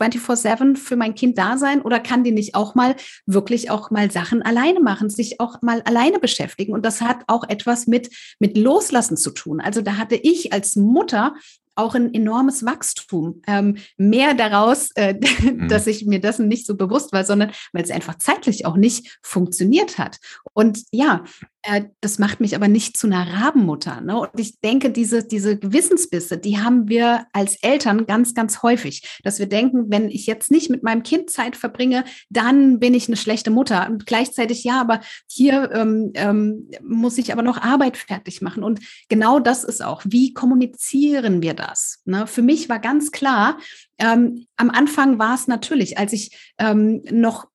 [0.00, 4.10] 24-7 für mein Kind da sein oder kann die nicht auch mal wirklich auch mal
[4.10, 6.72] Sachen alleine machen, sich auch mal alleine beschäftigen?
[6.72, 9.60] Und das hat auch etwas mit, mit Loslassen zu tun.
[9.60, 11.34] Also da hatte ich als Mutter
[11.76, 13.42] auch ein enormes Wachstum.
[13.46, 15.68] Ähm, mehr daraus, äh, mhm.
[15.68, 19.18] dass ich mir dessen nicht so bewusst war, sondern weil es einfach zeitlich auch nicht
[19.22, 20.18] funktioniert hat.
[20.54, 21.24] Und ja,
[22.00, 24.00] das macht mich aber nicht zu einer Rabenmutter.
[24.00, 24.18] Ne?
[24.18, 29.38] Und ich denke, diese, diese Gewissensbisse, die haben wir als Eltern ganz, ganz häufig, dass
[29.38, 33.16] wir denken, wenn ich jetzt nicht mit meinem Kind Zeit verbringe, dann bin ich eine
[33.16, 33.88] schlechte Mutter.
[33.90, 38.62] Und gleichzeitig, ja, aber hier ähm, ähm, muss ich aber noch Arbeit fertig machen.
[38.62, 42.00] Und genau das ist auch, wie kommunizieren wir das?
[42.04, 42.26] Ne?
[42.26, 43.58] Für mich war ganz klar,
[43.98, 47.48] ähm, am Anfang war es natürlich, als ich ähm, noch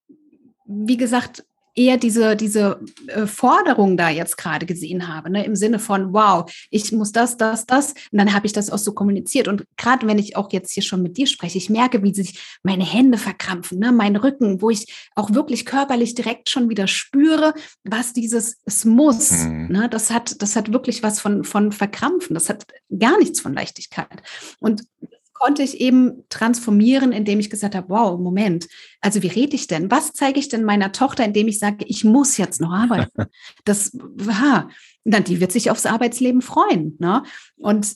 [0.71, 1.43] wie gesagt,
[1.75, 5.45] eher diese, diese äh, Forderung da jetzt gerade gesehen habe, ne?
[5.45, 7.93] im Sinne von, wow, ich muss das, das, das.
[8.11, 9.47] Und dann habe ich das auch so kommuniziert.
[9.47, 12.59] Und gerade wenn ich auch jetzt hier schon mit dir spreche, ich merke, wie sich
[12.63, 13.91] meine Hände verkrampfen, ne?
[13.91, 17.53] mein Rücken, wo ich auch wirklich körperlich direkt schon wieder spüre,
[17.83, 19.31] was dieses es muss.
[19.31, 19.67] Mhm.
[19.69, 19.89] Ne?
[19.89, 22.33] Das hat, das hat wirklich was von, von Verkrampfen.
[22.33, 22.65] Das hat
[22.97, 24.21] gar nichts von Leichtigkeit.
[24.59, 24.83] Und
[25.41, 28.67] konnte ich eben transformieren, indem ich gesagt habe, wow, Moment,
[29.01, 29.89] also wie rede ich denn?
[29.89, 33.09] Was zeige ich denn meiner Tochter, indem ich sage, ich muss jetzt noch arbeiten?
[33.65, 33.91] Das,
[34.27, 34.69] ha,
[35.03, 36.95] dann die wird sich aufs Arbeitsleben freuen.
[36.99, 37.23] Ne?
[37.57, 37.95] Und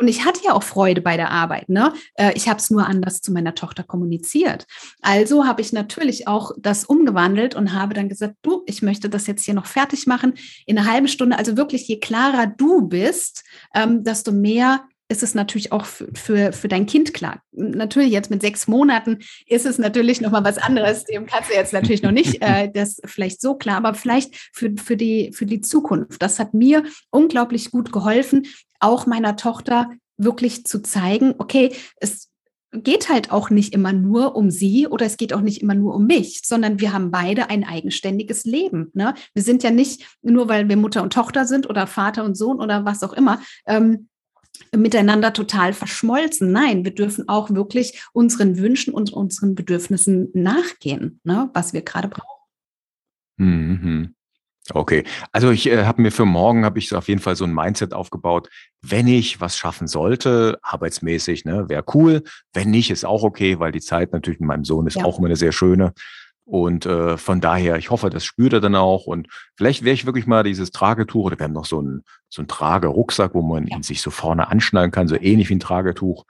[0.00, 1.70] und ich hatte ja auch Freude bei der Arbeit.
[1.70, 1.94] Ne?
[2.16, 4.66] Äh, ich habe es nur anders zu meiner Tochter kommuniziert.
[5.00, 9.26] Also habe ich natürlich auch das umgewandelt und habe dann gesagt, du, ich möchte das
[9.26, 10.34] jetzt hier noch fertig machen
[10.66, 11.38] in einer halben Stunde.
[11.38, 13.44] Also wirklich, je klarer du bist,
[13.74, 17.42] ähm, desto mehr ist es natürlich auch für, für, für dein Kind klar.
[17.52, 21.04] Natürlich jetzt mit sechs Monaten ist es natürlich noch mal was anderes.
[21.04, 24.72] Dem kannst du jetzt natürlich noch nicht äh, das vielleicht so klar, aber vielleicht für,
[24.82, 26.22] für, die, für die Zukunft.
[26.22, 28.46] Das hat mir unglaublich gut geholfen,
[28.80, 32.30] auch meiner Tochter wirklich zu zeigen, okay, es
[32.72, 35.94] geht halt auch nicht immer nur um sie oder es geht auch nicht immer nur
[35.94, 38.90] um mich, sondern wir haben beide ein eigenständiges Leben.
[38.94, 39.14] Ne?
[39.32, 42.60] Wir sind ja nicht nur, weil wir Mutter und Tochter sind oder Vater und Sohn
[42.60, 44.08] oder was auch immer, ähm,
[44.74, 46.52] miteinander total verschmolzen.
[46.52, 52.08] Nein, wir dürfen auch wirklich unseren Wünschen und unseren Bedürfnissen nachgehen, ne, was wir gerade
[52.08, 52.40] brauchen.
[53.36, 54.14] Mhm.
[54.72, 57.44] Okay, also ich äh, habe mir für morgen habe ich so auf jeden Fall so
[57.44, 58.48] ein Mindset aufgebaut.
[58.80, 62.22] Wenn ich was schaffen sollte, arbeitsmäßig, ne, wäre cool.
[62.54, 65.04] Wenn nicht, ist auch okay, weil die Zeit natürlich mit meinem Sohn ist ja.
[65.04, 65.92] auch immer eine sehr schöne.
[66.46, 69.06] Und äh, von daher, ich hoffe, das spürt er dann auch.
[69.06, 72.42] Und vielleicht werde ich wirklich mal dieses Tragetuch oder wir haben noch so einen so
[72.42, 76.24] einen Tragerucksack, wo man ihn sich so vorne anschnallen kann, so ähnlich wie ein Tragetuch.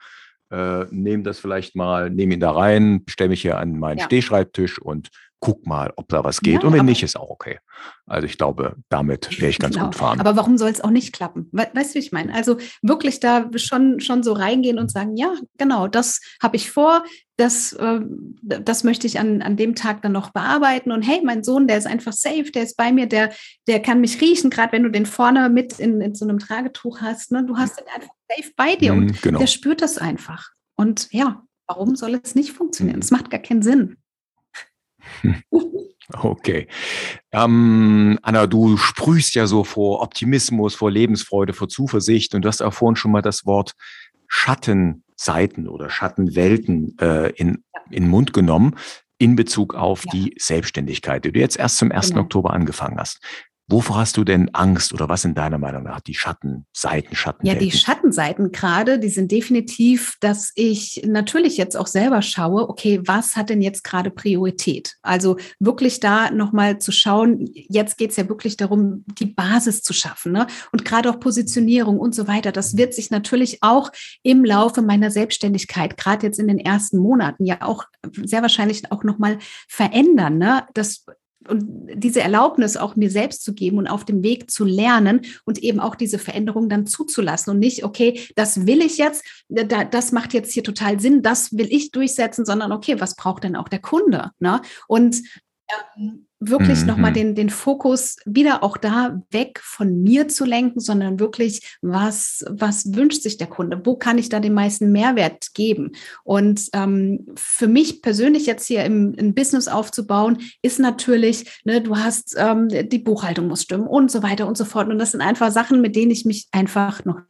[0.51, 4.05] Äh, nehme das vielleicht mal, nehme ihn da rein, stelle mich hier an meinen ja.
[4.05, 6.63] Stehschreibtisch und guck mal, ob da was geht.
[6.63, 7.59] Ja, und wenn nicht, ist auch okay.
[8.05, 9.87] Also ich glaube, damit werde ich ganz genau.
[9.87, 10.19] gut fahren.
[10.19, 11.49] Aber warum soll es auch nicht klappen?
[11.51, 12.33] Weißt du, wie ich meine?
[12.33, 17.03] Also wirklich da schon, schon so reingehen und sagen, ja, genau, das habe ich vor,
[17.37, 17.99] das, äh,
[18.41, 20.91] das möchte ich an, an dem Tag dann noch bearbeiten.
[20.91, 23.31] Und hey, mein Sohn, der ist einfach safe, der ist bei mir, der,
[23.67, 27.01] der kann mich riechen, gerade wenn du den vorne mit in, in so einem Tragetuch
[27.01, 27.31] hast.
[27.31, 27.43] Ne?
[27.45, 29.39] Du hast den einfach safe bei dir und mhm, genau.
[29.39, 30.49] der spürt das einfach.
[30.75, 32.99] Und ja, warum soll es nicht funktionieren?
[32.99, 33.97] Es macht gar keinen Sinn.
[36.13, 36.67] Okay.
[37.31, 42.61] Ähm, Anna, du sprühst ja so vor Optimismus, vor Lebensfreude, vor Zuversicht und du hast
[42.61, 43.73] auch vorhin schon mal das Wort
[44.27, 48.75] Schattenseiten oder Schattenwelten äh, in, in den Mund genommen
[49.17, 50.11] in Bezug auf ja.
[50.13, 52.09] die Selbstständigkeit, die du jetzt erst zum 1.
[52.09, 52.21] Genau.
[52.21, 53.19] Oktober angefangen hast.
[53.67, 57.47] Wovor hast du denn Angst oder was in deiner Meinung nach die Schattenseiten, Schatten?
[57.47, 63.01] Ja, die Schattenseiten gerade, die sind definitiv, dass ich natürlich jetzt auch selber schaue, okay,
[63.05, 64.97] was hat denn jetzt gerade Priorität?
[65.01, 69.93] Also wirklich da nochmal zu schauen, jetzt geht es ja wirklich darum, die Basis zu
[69.93, 70.45] schaffen ne?
[70.71, 72.51] und gerade auch Positionierung und so weiter.
[72.51, 77.45] Das wird sich natürlich auch im Laufe meiner Selbstständigkeit, gerade jetzt in den ersten Monaten,
[77.45, 80.37] ja auch sehr wahrscheinlich auch nochmal verändern.
[80.37, 80.67] Ne?
[80.75, 81.03] Das
[81.47, 85.59] und diese Erlaubnis auch mir selbst zu geben und auf dem Weg zu lernen und
[85.59, 90.33] eben auch diese Veränderung dann zuzulassen und nicht, okay, das will ich jetzt, das macht
[90.33, 93.79] jetzt hier total Sinn, das will ich durchsetzen, sondern okay, was braucht denn auch der
[93.79, 94.31] Kunde?
[94.39, 94.61] Ne?
[94.87, 95.21] Und
[95.97, 96.87] ähm, wirklich mhm.
[96.87, 102.43] nochmal den, den Fokus wieder auch da weg von mir zu lenken, sondern wirklich, was,
[102.49, 103.81] was wünscht sich der Kunde?
[103.83, 105.91] Wo kann ich da den meisten Mehrwert geben?
[106.23, 111.97] Und ähm, für mich persönlich jetzt hier im, ein Business aufzubauen, ist natürlich, ne, du
[111.97, 114.89] hast ähm, die Buchhaltung muss stimmen und so weiter und so fort.
[114.89, 117.21] Und das sind einfach Sachen, mit denen ich mich einfach noch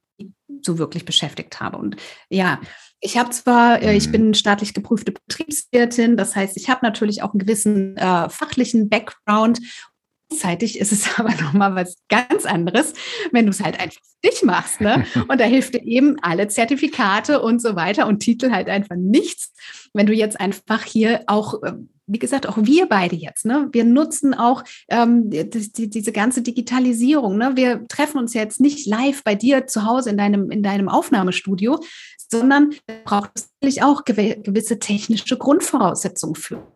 [0.61, 1.77] so wirklich beschäftigt habe.
[1.77, 1.95] Und
[2.29, 2.59] ja,
[3.05, 4.11] ich habe zwar, äh, ich mhm.
[4.11, 9.59] bin staatlich geprüfte Betriebswirtin, das heißt, ich habe natürlich auch einen gewissen äh, fachlichen Background.
[10.27, 12.93] Gleichzeitig ist es aber nochmal was ganz anderes,
[13.31, 14.81] wenn du es halt einfach für dich machst.
[14.81, 15.05] Ne?
[15.27, 19.53] Und da hilft dir eben alle Zertifikate und so weiter und Titel halt einfach nichts.
[19.93, 21.73] Wenn du jetzt einfach hier auch äh,
[22.07, 23.67] wie gesagt, auch wir beide jetzt, ne?
[23.71, 27.37] Wir nutzen auch ähm, die, die, diese ganze Digitalisierung.
[27.37, 27.53] Ne?
[27.55, 31.79] Wir treffen uns jetzt nicht live bei dir zu Hause in deinem, in deinem Aufnahmestudio,
[32.31, 36.67] sondern braucht es natürlich auch gewisse technische Grundvoraussetzungen für.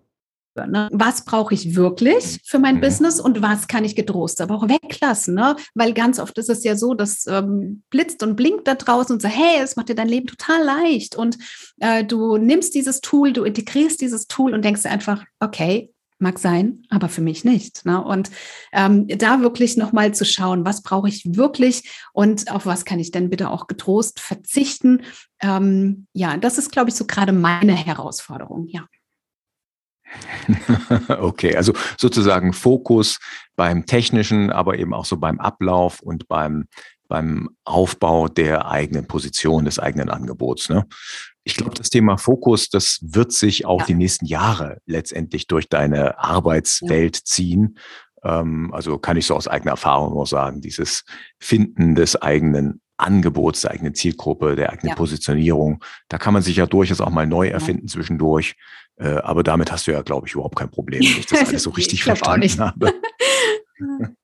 [0.56, 0.90] Ne?
[0.92, 2.82] Was brauche ich wirklich für mein mhm.
[2.82, 5.36] Business und was kann ich gedrost aber auch weglassen?
[5.36, 5.56] Ne?
[5.74, 9.22] Weil ganz oft ist es ja so, dass ähm, blitzt und blinkt da draußen und
[9.22, 11.16] sagt, hey, es macht dir dein Leben total leicht.
[11.16, 11.38] Und
[11.80, 16.84] äh, du nimmst dieses Tool, du integrierst dieses Tool und denkst einfach, okay, mag sein,
[16.90, 17.86] aber für mich nicht.
[17.86, 18.04] Ne?
[18.04, 18.30] Und
[18.74, 23.12] ähm, da wirklich nochmal zu schauen, was brauche ich wirklich und auf was kann ich
[23.12, 25.04] denn bitte auch getrost verzichten.
[25.42, 28.86] Ähm, ja, das ist, glaube ich, so gerade meine Herausforderung, ja.
[31.10, 33.20] Okay, also sozusagen Fokus
[33.56, 36.66] beim technischen, aber eben auch so beim Ablauf und beim,
[37.08, 40.70] beim Aufbau der eigenen Position, des eigenen Angebots.
[40.70, 40.86] Ne?
[41.50, 43.86] Ich glaube, das Thema Fokus, das wird sich auch ja.
[43.88, 47.22] die nächsten Jahre letztendlich durch deine Arbeitswelt ja.
[47.26, 47.78] ziehen.
[48.24, 51.06] Ähm, also kann ich so aus eigener Erfahrung nur sagen, dieses
[51.40, 54.96] Finden des eigenen Angebots, der eigenen Zielgruppe, der eigenen ja.
[54.96, 58.56] Positionierung, da kann man sich ja durchaus auch mal neu erfinden zwischendurch.
[58.98, 61.64] Äh, aber damit hast du ja, glaube ich, überhaupt kein Problem, wenn ich das alles
[61.64, 62.94] so richtig verstanden habe.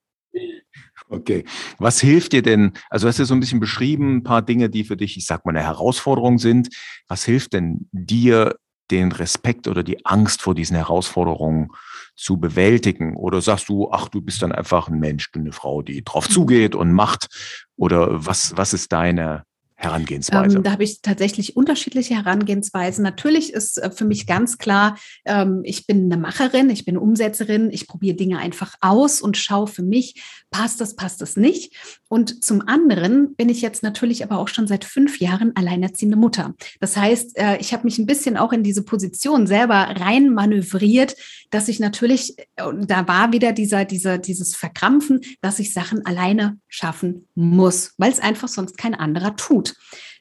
[1.08, 1.44] Okay.
[1.78, 2.72] Was hilft dir denn?
[2.90, 5.44] Also hast du so ein bisschen beschrieben, ein paar Dinge, die für dich, ich sag
[5.44, 6.68] mal, eine Herausforderung sind.
[7.06, 8.56] Was hilft denn dir,
[8.90, 11.68] den Respekt oder die Angst vor diesen Herausforderungen
[12.16, 13.16] zu bewältigen?
[13.16, 16.74] Oder sagst du, ach, du bist dann einfach ein Mensch, eine Frau, die drauf zugeht
[16.74, 17.28] und macht?
[17.76, 19.44] Oder was, was ist deine,
[19.78, 20.56] Herangehensweise?
[20.56, 23.02] Ähm, da habe ich tatsächlich unterschiedliche Herangehensweisen.
[23.04, 27.70] Natürlich ist äh, für mich ganz klar, ähm, ich bin eine Macherin, ich bin Umsetzerin,
[27.70, 31.74] ich probiere Dinge einfach aus und schaue für mich, passt das, passt das nicht.
[32.08, 36.54] Und zum anderen bin ich jetzt natürlich aber auch schon seit fünf Jahren alleinerziehende Mutter.
[36.80, 41.16] Das heißt, äh, ich habe mich ein bisschen auch in diese Position selber rein manövriert,
[41.50, 47.28] dass ich natürlich, da war wieder dieser, dieser, dieses Verkrampfen, dass ich Sachen alleine schaffen
[47.34, 49.74] muss, weil es einfach sonst kein anderer tut.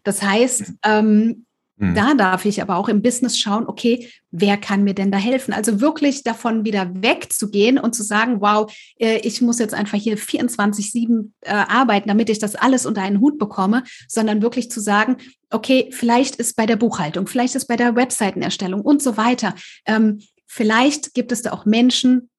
[0.04, 1.46] Das heißt, ähm,
[1.78, 1.96] mhm.
[1.96, 5.54] da darf ich aber auch im Business schauen, okay, wer kann mir denn da helfen?
[5.54, 10.18] Also wirklich davon wieder wegzugehen und zu sagen, wow, äh, ich muss jetzt einfach hier
[10.18, 15.18] 24-7 äh, arbeiten, damit ich das alles unter einen Hut bekomme, sondern wirklich zu sagen,
[15.50, 19.56] okay, vielleicht ist bei der Buchhaltung, vielleicht ist bei der Webseitenerstellung und so weiter.
[19.86, 20.20] Ähm,
[20.56, 22.30] vielleicht gibt es da auch Menschen,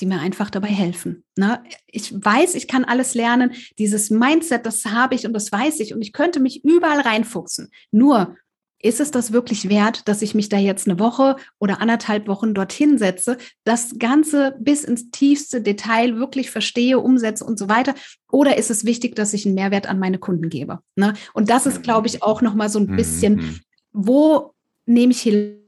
[0.00, 1.24] die mir einfach dabei helfen.
[1.36, 1.62] Ne?
[1.86, 3.52] Ich weiß, ich kann alles lernen.
[3.78, 7.70] Dieses Mindset, das habe ich und das weiß ich und ich könnte mich überall reinfuchsen.
[7.90, 8.36] Nur
[8.78, 12.54] ist es das wirklich wert, dass ich mich da jetzt eine Woche oder anderthalb Wochen
[12.54, 17.94] dorthin setze, das Ganze bis ins tiefste Detail wirklich verstehe, umsetze und so weiter?
[18.30, 20.80] Oder ist es wichtig, dass ich einen Mehrwert an meine Kunden gebe?
[20.94, 21.14] Ne?
[21.34, 23.60] Und das ist, glaube ich, auch nochmal so ein mhm, bisschen, mhm.
[23.92, 24.54] wo
[24.86, 25.65] nehme ich hin?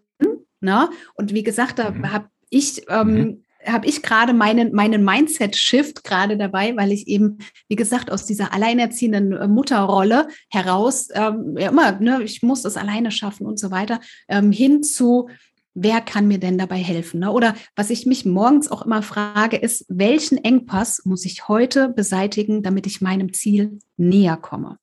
[0.60, 0.88] Ne?
[1.14, 2.12] Und wie gesagt, da mhm.
[2.12, 7.76] habe ich ähm, habe ich gerade meinen, meinen Mindset-Shift gerade dabei, weil ich eben, wie
[7.76, 13.10] gesagt, aus dieser alleinerziehenden äh, Mutterrolle heraus, ähm, ja immer, ne, ich muss das alleine
[13.10, 15.28] schaffen und so weiter, ähm, hin zu,
[15.74, 17.20] wer kann mir denn dabei helfen?
[17.20, 17.32] Ne?
[17.32, 22.62] Oder was ich mich morgens auch immer frage, ist, welchen Engpass muss ich heute beseitigen,
[22.62, 24.78] damit ich meinem Ziel näher komme?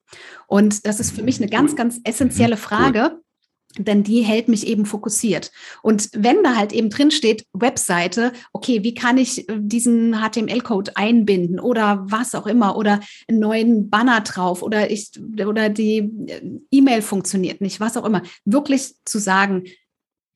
[0.47, 3.19] Und das ist für mich eine ganz, ganz essentielle Frage
[3.77, 5.51] denn die hält mich eben fokussiert.
[5.81, 10.95] Und wenn da halt eben drin steht, Webseite, okay, wie kann ich äh, diesen HTML-Code
[10.95, 15.11] einbinden oder was auch immer oder einen neuen Banner drauf oder ich
[15.45, 19.63] oder die äh, E-Mail funktioniert nicht, was auch immer, wirklich zu sagen,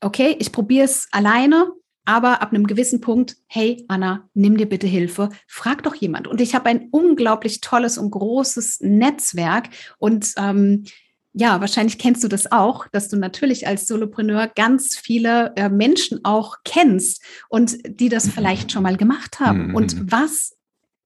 [0.01, 1.71] okay, ich probiere es alleine,
[2.05, 6.27] aber ab einem gewissen Punkt, hey Anna, nimm dir bitte Hilfe, frag doch jemand.
[6.27, 10.85] Und ich habe ein unglaublich tolles und großes Netzwerk und ähm,
[11.33, 16.25] ja, wahrscheinlich kennst du das auch, dass du natürlich als Solopreneur ganz viele äh, Menschen
[16.25, 19.67] auch kennst und die das vielleicht schon mal gemacht haben.
[19.67, 19.75] Mhm.
[19.75, 20.57] Und was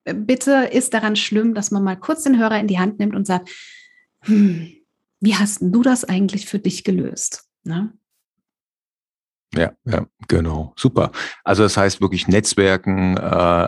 [0.06, 3.16] äh, bitte ist daran schlimm, dass man mal kurz den Hörer in die Hand nimmt
[3.16, 3.50] und sagt,
[4.22, 4.72] hm,
[5.20, 7.46] wie hast du das eigentlich für dich gelöst?
[7.64, 7.94] Ne?
[9.56, 10.74] Ja, ja, genau.
[10.76, 11.12] Super.
[11.44, 13.22] Also das heißt wirklich Netzwerken, äh,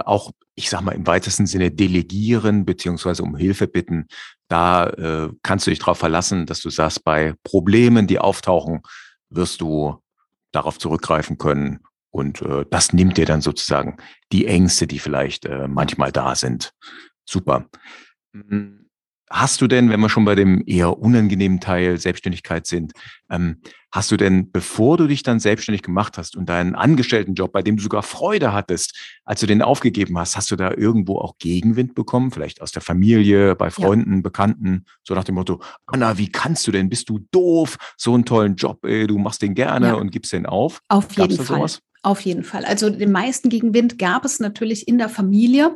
[0.05, 4.07] auch, ich sag mal, im weitesten Sinne delegieren, beziehungsweise um Hilfe bitten.
[4.47, 8.81] Da äh, kannst du dich darauf verlassen, dass du sagst, bei Problemen, die auftauchen,
[9.29, 10.01] wirst du
[10.51, 11.81] darauf zurückgreifen können.
[12.09, 13.97] Und äh, das nimmt dir dann sozusagen
[14.31, 16.73] die Ängste, die vielleicht äh, manchmal da sind.
[17.25, 17.65] Super.
[18.33, 18.84] Hm.
[19.29, 22.93] Hast du denn, wenn wir schon bei dem eher unangenehmen Teil Selbstständigkeit sind,
[23.29, 23.57] ähm,
[23.91, 27.77] hast du denn, bevor du dich dann selbstständig gemacht hast und deinen Angestelltenjob, bei dem
[27.77, 31.95] du sogar Freude hattest, als du den aufgegeben hast, hast du da irgendwo auch Gegenwind
[31.95, 32.29] bekommen?
[32.29, 34.21] Vielleicht aus der Familie, bei Freunden, ja.
[34.21, 36.89] Bekannten, so nach dem Motto, Anna, wie kannst du denn?
[36.89, 37.77] Bist du doof?
[37.97, 39.93] So einen tollen Job, ey, du machst den gerne ja.
[39.95, 40.81] und gibst den auf.
[40.87, 41.57] Auf jeden Fall.
[41.57, 41.81] Sowas?
[42.05, 42.65] Auf jeden Fall.
[42.65, 45.75] Also den meisten Gegenwind gab es natürlich in der Familie.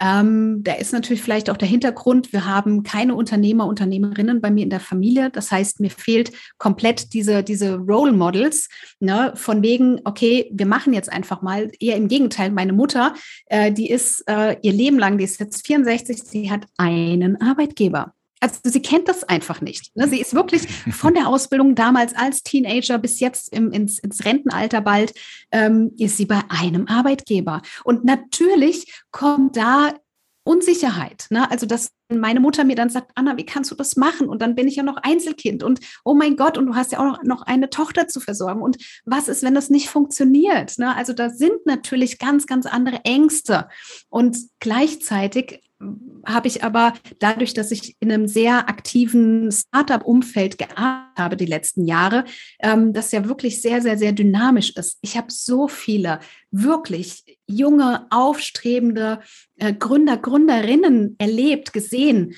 [0.00, 4.64] Ähm, da ist natürlich vielleicht auch der Hintergrund, wir haben keine Unternehmer, Unternehmerinnen bei mir
[4.64, 5.30] in der Familie.
[5.30, 10.92] Das heißt, mir fehlt komplett diese, diese Role Models, ne, von wegen, okay, wir machen
[10.92, 11.70] jetzt einfach mal.
[11.78, 13.14] Eher im Gegenteil, meine Mutter,
[13.46, 18.14] äh, die ist äh, ihr Leben lang, die ist jetzt 64, sie hat einen Arbeitgeber.
[18.40, 19.94] Also sie kennt das einfach nicht.
[19.96, 20.08] Ne?
[20.08, 24.80] Sie ist wirklich von der Ausbildung damals als Teenager bis jetzt im, ins, ins Rentenalter
[24.80, 25.14] bald,
[25.52, 27.62] ähm, ist sie bei einem Arbeitgeber.
[27.84, 29.92] Und natürlich kommt da
[30.42, 31.26] Unsicherheit.
[31.30, 31.50] Ne?
[31.50, 34.28] Also, dass meine Mutter mir dann sagt, Anna, wie kannst du das machen?
[34.28, 36.98] Und dann bin ich ja noch Einzelkind und oh mein Gott, und du hast ja
[36.98, 38.62] auch noch eine Tochter zu versorgen.
[38.62, 40.78] Und was ist, wenn das nicht funktioniert?
[40.78, 40.96] Ne?
[40.96, 43.68] Also, da sind natürlich ganz, ganz andere Ängste.
[44.08, 45.60] Und gleichzeitig
[46.26, 51.86] habe ich aber dadurch, dass ich in einem sehr aktiven Startup-Umfeld gearbeitet habe die letzten
[51.86, 52.24] Jahre,
[52.60, 54.98] ähm, das ja wirklich sehr, sehr, sehr dynamisch ist.
[55.02, 59.20] Ich habe so viele wirklich junge, aufstrebende
[59.56, 62.34] äh, Gründer, Gründerinnen erlebt, gesehen.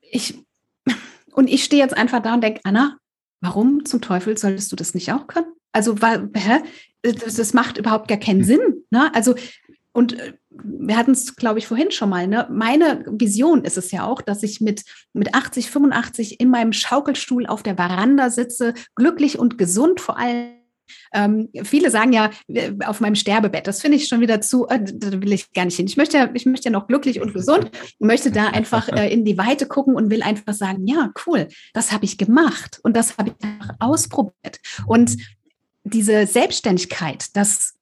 [0.00, 0.42] Ich,
[1.32, 2.98] und ich stehe jetzt einfach da und denke, Anna,
[3.40, 5.52] warum zum Teufel solltest du das nicht auch können?
[5.72, 6.60] Also, weil, hä?
[7.02, 8.84] Das, das macht überhaupt gar keinen Sinn.
[8.90, 9.12] Ne?
[9.14, 9.34] Also,
[9.92, 12.26] und äh, wir hatten es, glaube ich, vorhin schon mal.
[12.26, 12.48] Ne?
[12.50, 17.46] Meine Vision ist es ja auch, dass ich mit, mit 80, 85 in meinem Schaukelstuhl
[17.46, 20.58] auf der Veranda sitze, glücklich und gesund vor allem.
[21.14, 24.82] Ähm, viele sagen ja äh, auf meinem Sterbebett, das finde ich schon wieder zu, äh,
[24.82, 25.86] da will ich gar nicht hin.
[25.86, 29.38] Ich möchte, ich möchte ja noch glücklich und gesund, möchte da einfach äh, in die
[29.38, 33.30] Weite gucken und will einfach sagen, ja, cool, das habe ich gemacht und das habe
[33.30, 34.60] ich einfach ausprobiert.
[34.86, 35.16] Und
[35.84, 37.74] diese Selbstständigkeit, das,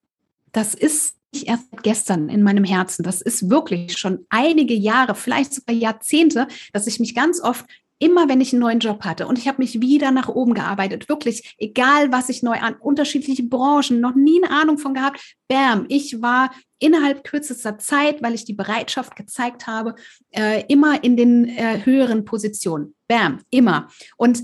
[0.51, 3.03] das ist erst gestern in meinem Herzen.
[3.03, 7.65] Das ist wirklich schon einige Jahre, vielleicht sogar Jahrzehnte, dass ich mich ganz oft
[8.01, 11.07] immer wenn ich einen neuen Job hatte und ich habe mich wieder nach oben gearbeitet,
[11.07, 15.85] wirklich, egal was ich neu an, unterschiedliche Branchen, noch nie eine Ahnung von gehabt, bam,
[15.87, 19.93] ich war innerhalb kürzester Zeit, weil ich die Bereitschaft gezeigt habe,
[20.31, 23.87] äh, immer in den äh, höheren Positionen, bam, immer.
[24.17, 24.41] Und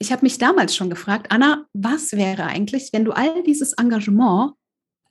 [0.00, 4.54] ich habe mich damals schon gefragt, Anna, was wäre eigentlich, wenn du all dieses Engagement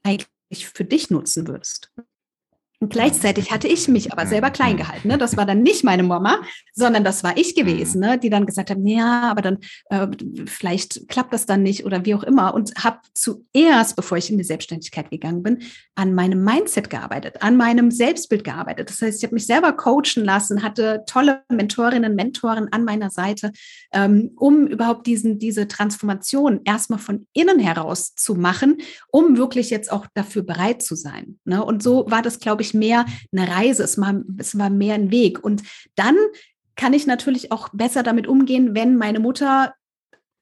[0.04, 0.28] eigentlich
[0.58, 1.92] für dich nutzen würdest.
[2.82, 5.08] Und gleichzeitig hatte ich mich aber selber klein gehalten.
[5.08, 5.20] Ne?
[5.20, 6.42] Das war dann nicht meine Mama,
[6.74, 8.18] sondern das war ich gewesen, ne?
[8.18, 9.60] die dann gesagt hat, ja, aber dann
[9.92, 10.08] äh,
[10.48, 12.56] vielleicht klappt das dann nicht oder wie auch immer.
[12.56, 15.60] Und habe zuerst, bevor ich in die Selbstständigkeit gegangen bin,
[15.94, 18.90] an meinem Mindset gearbeitet, an meinem Selbstbild gearbeitet.
[18.90, 23.52] Das heißt, ich habe mich selber coachen lassen, hatte tolle Mentorinnen, Mentoren an meiner Seite,
[23.94, 28.78] ähm, um überhaupt diesen, diese Transformation erstmal von innen heraus zu machen,
[29.12, 31.38] um wirklich jetzt auch dafür bereit zu sein.
[31.46, 31.64] Ne?
[31.64, 35.12] Und so war das, glaube ich, mehr eine Reise, es war, es war mehr ein
[35.12, 35.44] Weg.
[35.44, 35.64] Und
[35.96, 36.16] dann
[36.76, 39.74] kann ich natürlich auch besser damit umgehen, wenn meine Mutter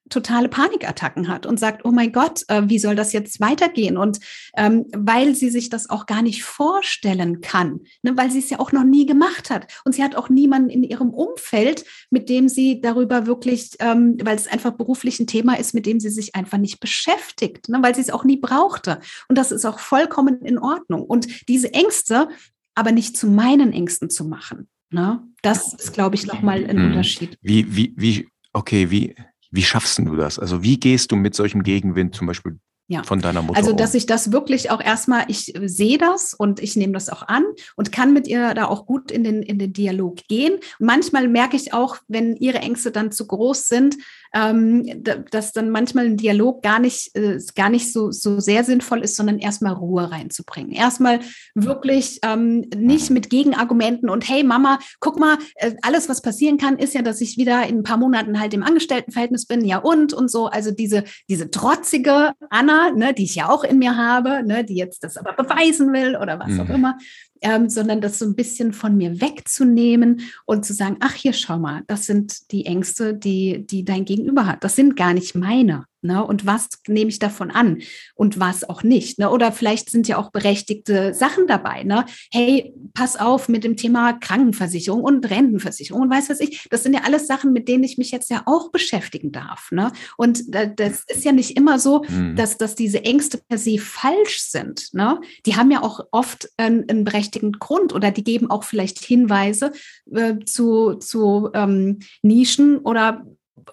[0.10, 3.98] totale Panikattacken hat und sagt, oh mein Gott, äh, wie soll das jetzt weitergehen?
[3.98, 4.20] Und
[4.58, 8.60] ähm, weil sie sich das auch gar nicht vorstellen kann, ne, weil sie es ja
[8.60, 9.68] auch noch nie gemacht hat.
[9.86, 14.36] Und sie hat auch niemanden in ihrem Umfeld, mit dem sie darüber wirklich, ähm, weil
[14.36, 17.96] es einfach beruflich ein Thema ist, mit dem sie sich einfach nicht beschäftigt, ne, weil
[17.96, 19.00] sie es auch nie brauchte.
[19.28, 21.04] Und das ist auch vollkommen in Ordnung.
[21.04, 22.30] Und diese Ängste
[22.76, 24.70] aber nicht zu meinen Ängsten zu machen.
[24.90, 25.22] Ne?
[25.42, 26.86] Das ist, glaube ich, nochmal ein hm.
[26.88, 27.38] Unterschied.
[27.42, 29.16] Wie, wie, wie, okay, wie,
[29.52, 30.40] wie schaffst du das?
[30.40, 33.04] Also wie gehst du mit solchem Gegenwind zum Beispiel ja.
[33.04, 33.58] von deiner Mutter.
[33.58, 37.28] Also, dass ich das wirklich auch erstmal, ich sehe das und ich nehme das auch
[37.28, 37.44] an
[37.76, 40.56] und kann mit ihr da auch gut in den, in den Dialog gehen.
[40.56, 43.96] Und manchmal merke ich auch, wenn ihre Ängste dann zu groß sind,
[44.34, 49.02] ähm, dass dann manchmal ein Dialog gar nicht, äh, gar nicht so, so sehr sinnvoll
[49.02, 50.72] ist, sondern erstmal Ruhe reinzubringen.
[50.72, 51.20] Erstmal
[51.56, 56.78] wirklich ähm, nicht mit Gegenargumenten und hey Mama, guck mal, äh, alles, was passieren kann,
[56.78, 60.14] ist ja, dass ich wieder in ein paar Monaten halt im Angestelltenverhältnis bin, ja und
[60.14, 60.48] und so.
[60.48, 64.76] Also diese, diese trotzige Anna, ne, die ich ja auch in mir habe, ne, die
[64.76, 66.62] jetzt das aber beweisen will oder was mhm.
[66.62, 66.98] auch immer
[67.42, 71.60] ähm, sondern das so ein bisschen von mir wegzunehmen und zu sagen, ach hier, schau
[71.60, 74.64] mal, das sind die Ängste, die, die dein Gegenüber hat.
[74.64, 75.86] Das sind gar nicht meine.
[76.02, 76.24] Ne?
[76.24, 77.82] Und was nehme ich davon an
[78.16, 79.20] und was auch nicht?
[79.20, 79.30] Ne?
[79.30, 81.84] Oder vielleicht sind ja auch berechtigte Sachen dabei.
[81.84, 82.06] Ne?
[82.32, 86.68] Hey, pass auf mit dem Thema Krankenversicherung und Rentenversicherung und weiß was ich.
[86.70, 89.72] Das sind ja alles Sachen, mit denen ich mich jetzt ja auch beschäftigen darf.
[89.72, 89.92] Ne?
[90.18, 92.36] Und das ist ja nicht immer so, mhm.
[92.36, 94.94] dass, dass diese Ängste per se falsch sind.
[94.94, 95.20] Ne?
[95.46, 99.72] Die haben ja auch oft einen, einen berechtigten Grund oder die geben auch vielleicht Hinweise
[100.12, 103.26] äh, zu, zu ähm, Nischen oder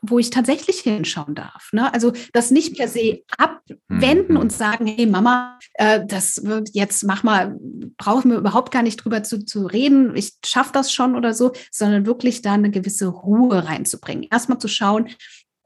[0.03, 1.71] wo ich tatsächlich hinschauen darf.
[1.73, 1.93] Ne?
[1.93, 4.41] Also das nicht per se abwenden mhm.
[4.41, 7.59] und sagen, hey Mama, äh, das wird jetzt mach mal,
[7.97, 11.53] brauchen wir überhaupt gar nicht drüber zu, zu reden, ich schaffe das schon oder so,
[11.71, 14.27] sondern wirklich da eine gewisse Ruhe reinzubringen.
[14.31, 15.09] Erstmal zu schauen,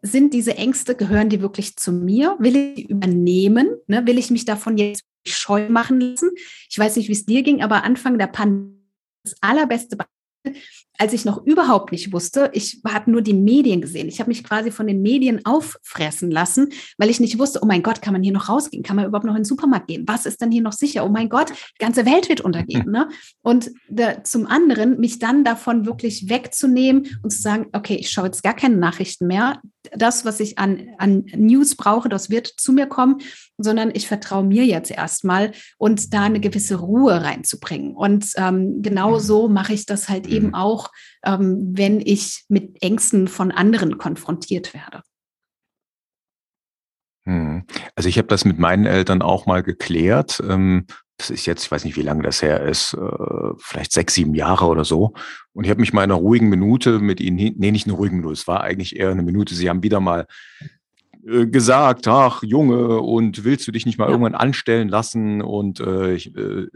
[0.03, 2.37] sind diese Ängste, gehören die wirklich zu mir?
[2.39, 3.77] Will ich die übernehmen?
[3.87, 4.07] Ne?
[4.07, 6.31] Will ich mich davon jetzt scheu machen lassen?
[6.71, 8.81] Ich weiß nicht, wie es dir ging, aber Anfang der Pandemie
[9.23, 10.63] das allerbeste Beispiel,
[11.01, 14.07] als ich noch überhaupt nicht wusste, ich habe nur die Medien gesehen.
[14.07, 17.83] Ich habe mich quasi von den Medien auffressen lassen, weil ich nicht wusste, oh mein
[17.83, 18.83] Gott, kann man hier noch rausgehen?
[18.83, 20.05] Kann man überhaupt noch in den Supermarkt gehen?
[20.07, 21.07] Was ist denn hier noch sicher?
[21.07, 22.91] Oh mein Gott, die ganze Welt wird untergehen.
[22.91, 23.09] Ne?
[23.41, 28.27] Und da, zum anderen, mich dann davon wirklich wegzunehmen und zu sagen, okay, ich schaue
[28.27, 29.63] jetzt gar keine Nachrichten mehr.
[29.97, 33.19] Das, was ich an, an News brauche, das wird zu mir kommen,
[33.57, 37.95] sondern ich vertraue mir jetzt erstmal und da eine gewisse Ruhe reinzubringen.
[37.95, 39.21] Und ähm, genau mhm.
[39.21, 40.55] so mache ich das halt eben mhm.
[40.55, 40.91] auch
[41.25, 45.03] ähm, wenn ich mit Ängsten von anderen konfrontiert werde.
[47.25, 47.65] Hm.
[47.95, 50.43] Also ich habe das mit meinen Eltern auch mal geklärt.
[50.49, 50.87] Ähm,
[51.21, 54.35] das ist jetzt, ich weiß nicht, wie lange das her ist, äh, vielleicht sechs, sieben
[54.35, 55.13] Jahre oder so.
[55.53, 58.17] Und ich habe mich mal in einer ruhigen Minute mit ihnen, nee, nicht eine ruhigen
[58.17, 59.55] Minute, es war eigentlich eher eine Minute.
[59.55, 60.27] Sie haben wieder mal
[61.27, 64.11] äh, gesagt, ach Junge, und willst du dich nicht mal ja.
[64.11, 65.43] irgendwann anstellen lassen?
[65.43, 66.67] Und äh, ich, äh,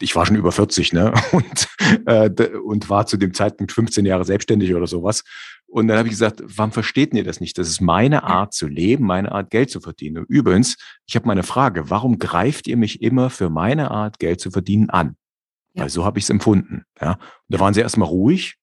[0.00, 1.12] ich war schon über 40, ne?
[1.32, 1.68] Und,
[2.06, 5.24] äh, und war zu dem Zeitpunkt 15 Jahre selbstständig oder sowas.
[5.72, 7.56] Und dann habe ich gesagt, warum versteht ihr das nicht?
[7.56, 10.18] Das ist meine Art zu leben, meine Art Geld zu verdienen.
[10.18, 14.38] Und übrigens, ich habe meine Frage, warum greift ihr mich immer für meine Art Geld
[14.38, 15.16] zu verdienen an?
[15.72, 15.84] Ja.
[15.84, 16.84] Weil so habe ich es empfunden.
[17.00, 17.12] Ja?
[17.12, 18.56] Und da waren sie erstmal ruhig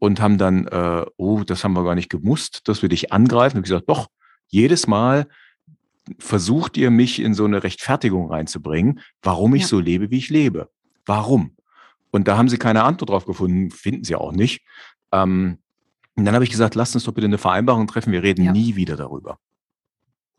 [0.00, 3.58] und haben dann, äh, oh, das haben wir gar nicht gemusst, dass wir dich angreifen.
[3.58, 4.08] Und ich gesagt, doch,
[4.48, 5.28] jedes Mal,
[6.18, 9.68] versucht ihr mich in so eine Rechtfertigung reinzubringen, warum ich ja.
[9.68, 10.68] so lebe, wie ich lebe.
[11.06, 11.56] Warum?
[12.10, 14.66] Und da haben sie keine Antwort drauf gefunden, finden sie auch nicht.
[15.12, 15.61] Ähm,
[16.16, 18.52] und dann habe ich gesagt, lasst uns doch bitte eine Vereinbarung treffen, wir reden ja.
[18.52, 19.38] nie wieder darüber.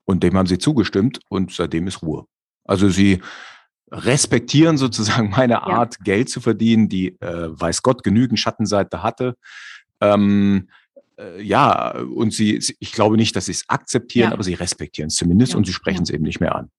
[0.05, 2.25] Und dem haben sie zugestimmt und seitdem ist Ruhe.
[2.65, 3.21] Also sie
[3.91, 5.63] respektieren sozusagen meine ja.
[5.63, 9.35] Art, Geld zu verdienen, die, äh, weiß Gott, genügend Schattenseite hatte.
[10.01, 10.69] Ähm,
[11.17, 14.33] äh, ja, und sie, ich glaube nicht, dass sie es akzeptieren, ja.
[14.33, 15.57] aber sie respektieren es zumindest ja.
[15.57, 16.69] und sie sprechen es eben nicht mehr an.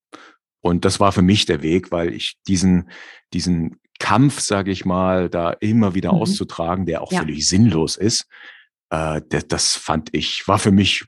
[0.61, 2.89] Und das war für mich der Weg, weil ich diesen,
[3.33, 6.21] diesen Kampf, sage ich mal, da immer wieder mhm.
[6.21, 7.21] auszutragen, der auch ja.
[7.21, 8.27] völlig sinnlos ist,
[8.91, 11.07] äh, das, das fand ich, war für mich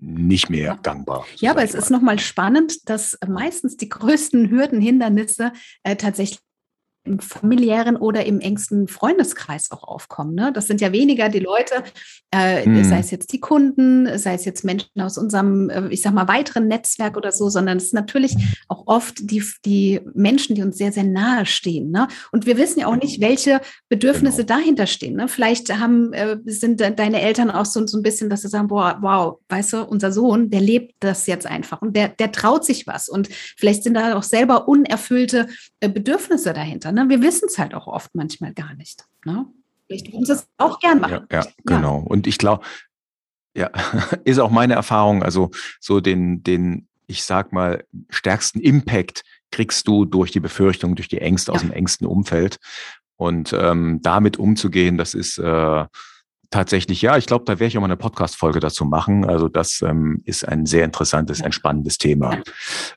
[0.00, 1.26] nicht mehr gangbar.
[1.36, 1.78] Ja, aber es mal.
[1.78, 5.52] ist nochmal spannend, dass meistens die größten Hürden, Hindernisse
[5.82, 6.40] äh, tatsächlich
[7.04, 10.34] im familiären oder im engsten Freundeskreis auch aufkommen.
[10.34, 10.52] Ne?
[10.52, 11.82] Das sind ja weniger die Leute,
[12.30, 12.82] äh, hm.
[12.82, 16.28] sei es jetzt die Kunden, sei es jetzt Menschen aus unserem, äh, ich sag mal,
[16.28, 18.36] weiteren Netzwerk oder so, sondern es sind natürlich
[18.68, 21.90] auch oft die, die Menschen, die uns sehr, sehr nahe stehen.
[21.90, 22.08] Ne?
[22.32, 24.58] Und wir wissen ja auch nicht, welche Bedürfnisse genau.
[24.58, 25.16] dahinter stehen.
[25.16, 25.28] Ne?
[25.28, 28.98] Vielleicht haben, äh, sind deine Eltern auch so, so ein bisschen, dass sie sagen, boah,
[29.02, 32.86] wow, weißt du, unser Sohn, der lebt das jetzt einfach und der, der traut sich
[32.86, 33.10] was.
[33.10, 35.48] Und vielleicht sind da auch selber unerfüllte
[35.88, 36.92] Bedürfnisse dahinter.
[36.92, 37.08] Ne?
[37.08, 39.04] Wir wissen es halt auch oft manchmal gar nicht.
[39.24, 39.46] Ne?
[39.86, 41.26] Vielleicht würden sie es auch gern machen.
[41.30, 41.98] Ja, ja genau.
[41.98, 42.64] Und ich glaube,
[43.56, 43.70] ja,
[44.24, 50.04] ist auch meine Erfahrung, also so den, den, ich sag mal, stärksten Impact kriegst du
[50.04, 51.56] durch die Befürchtung, durch die Ängste ja.
[51.56, 52.58] aus dem engsten Umfeld.
[53.16, 55.84] Und ähm, damit umzugehen, das ist äh,
[56.50, 59.24] tatsächlich, ja, ich glaube, da werde ich auch mal eine Podcast-Folge dazu machen.
[59.24, 62.38] Also das ähm, ist ein sehr interessantes, entspannendes Thema.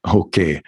[0.03, 0.61] Okay.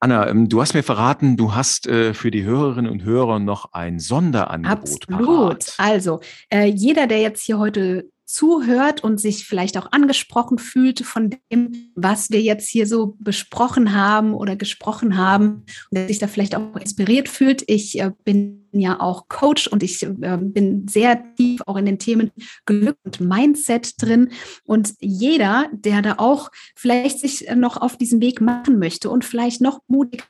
[0.00, 3.72] Anna, ähm, du hast mir verraten, du hast äh, für die Hörerinnen und Hörer noch
[3.72, 5.08] ein Sonderangebot.
[5.08, 5.18] Absolut.
[5.18, 5.74] Parat.
[5.78, 6.20] Also,
[6.50, 11.90] äh, jeder, der jetzt hier heute zuhört und sich vielleicht auch angesprochen fühlt von dem,
[11.94, 16.76] was wir jetzt hier so besprochen haben oder gesprochen haben und sich da vielleicht auch
[16.76, 17.64] inspiriert fühlt.
[17.66, 21.98] Ich äh, bin ja auch Coach und ich äh, bin sehr tief auch in den
[21.98, 22.30] Themen
[22.66, 24.30] Glück und Mindset drin.
[24.64, 29.60] Und jeder, der da auch vielleicht sich noch auf diesen Weg machen möchte und vielleicht
[29.60, 30.24] noch mutig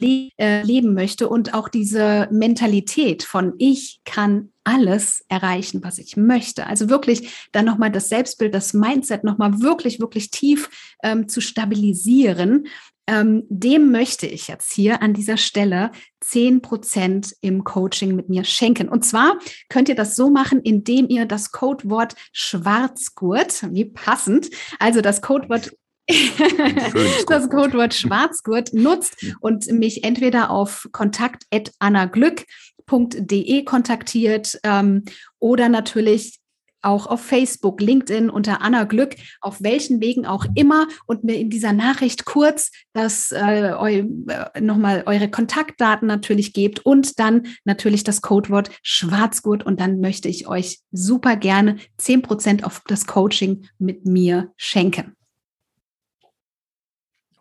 [0.00, 6.66] äh, leben möchte und auch diese Mentalität von ich kann alles erreichen, was ich möchte.
[6.66, 10.70] Also wirklich dann nochmal das Selbstbild, das Mindset nochmal wirklich, wirklich tief
[11.02, 12.66] ähm, zu stabilisieren.
[13.06, 15.90] Ähm, dem möchte ich jetzt hier an dieser Stelle
[16.20, 18.88] zehn Prozent im Coaching mit mir schenken.
[18.88, 19.38] Und zwar
[19.68, 24.48] könnt ihr das so machen, indem ihr das Codewort Schwarzgurt, wie passend,
[24.78, 25.76] also das Codewort
[27.28, 30.86] das Codewort Schwarzgurt nutzt und mich entweder auf
[32.86, 35.04] kontakt.annaglück.de kontaktiert ähm,
[35.38, 36.40] oder natürlich
[36.82, 41.48] auch auf Facebook, LinkedIn unter Anna Glück, auf welchen Wegen auch immer und mir in
[41.48, 48.04] dieser Nachricht kurz das äh, eu, äh, nochmal eure Kontaktdaten natürlich gebt und dann natürlich
[48.04, 53.66] das Codewort Schwarzgurt und dann möchte ich euch super gerne zehn Prozent auf das Coaching
[53.78, 55.16] mit mir schenken.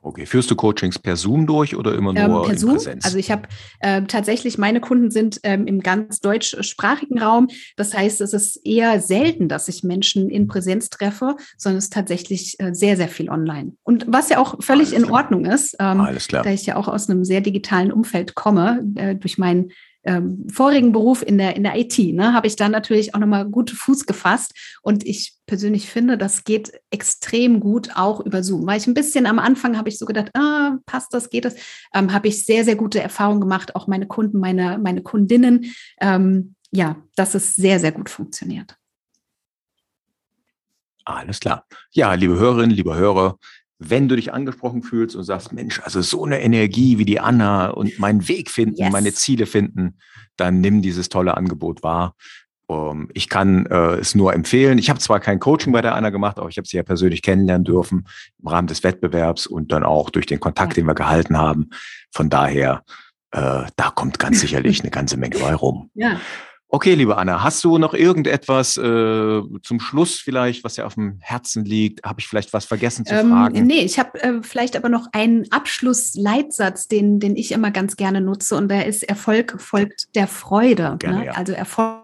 [0.03, 2.73] Okay, führst du Coachings per Zoom durch oder immer nur ähm, per Zoom?
[2.73, 3.05] Präsenz?
[3.05, 3.43] Also ich habe
[3.79, 7.47] äh, tatsächlich, meine Kunden sind ähm, im ganz deutschsprachigen Raum.
[7.77, 11.93] Das heißt, es ist eher selten, dass ich Menschen in Präsenz treffe, sondern es ist
[11.93, 13.77] tatsächlich äh, sehr, sehr viel online.
[13.83, 15.21] Und was ja auch völlig Alles in klar.
[15.23, 19.37] Ordnung ist, ähm, da ich ja auch aus einem sehr digitalen Umfeld komme, äh, durch
[19.37, 19.71] meinen
[20.03, 23.45] ähm, vorigen Beruf in der, in der IT, ne, habe ich dann natürlich auch nochmal
[23.45, 24.53] gut Fuß gefasst.
[24.81, 28.65] Und ich persönlich finde, das geht extrem gut auch über Zoom.
[28.65, 31.55] Weil ich ein bisschen am Anfang habe ich so gedacht, ah, passt das, geht das,
[31.93, 35.73] ähm, habe ich sehr, sehr gute Erfahrungen gemacht, auch meine Kunden, meine, meine Kundinnen.
[35.99, 38.77] Ähm, ja, dass es sehr, sehr gut funktioniert.
[41.05, 41.65] Alles klar.
[41.91, 43.37] Ja, liebe Hörerinnen, liebe Hörer,
[43.89, 47.69] wenn du dich angesprochen fühlst und sagst, Mensch, also so eine Energie wie die Anna
[47.69, 48.91] und meinen Weg finden, yes.
[48.91, 49.97] meine Ziele finden,
[50.37, 52.15] dann nimm dieses tolle Angebot wahr.
[52.69, 54.77] Ähm, ich kann äh, es nur empfehlen.
[54.77, 57.21] Ich habe zwar kein Coaching bei der Anna gemacht, aber ich habe sie ja persönlich
[57.21, 58.07] kennenlernen dürfen
[58.41, 61.69] im Rahmen des Wettbewerbs und dann auch durch den Kontakt, den wir gehalten haben.
[62.11, 62.83] Von daher,
[63.31, 65.89] äh, da kommt ganz sicherlich eine ganze Menge bei rum.
[65.93, 66.19] Ja.
[66.75, 71.19] Okay, liebe Anna, hast du noch irgendetwas äh, zum Schluss vielleicht, was dir auf dem
[71.21, 72.03] Herzen liegt?
[72.03, 73.67] Habe ich vielleicht was vergessen zu ähm, fragen?
[73.67, 78.21] Nee, ich habe äh, vielleicht aber noch einen Abschlussleitsatz, den, den ich immer ganz gerne
[78.21, 80.95] nutze und der ist Erfolg folgt der Freude.
[80.97, 81.25] Gerne, ne?
[81.27, 81.33] ja.
[81.33, 82.01] Also Erfolg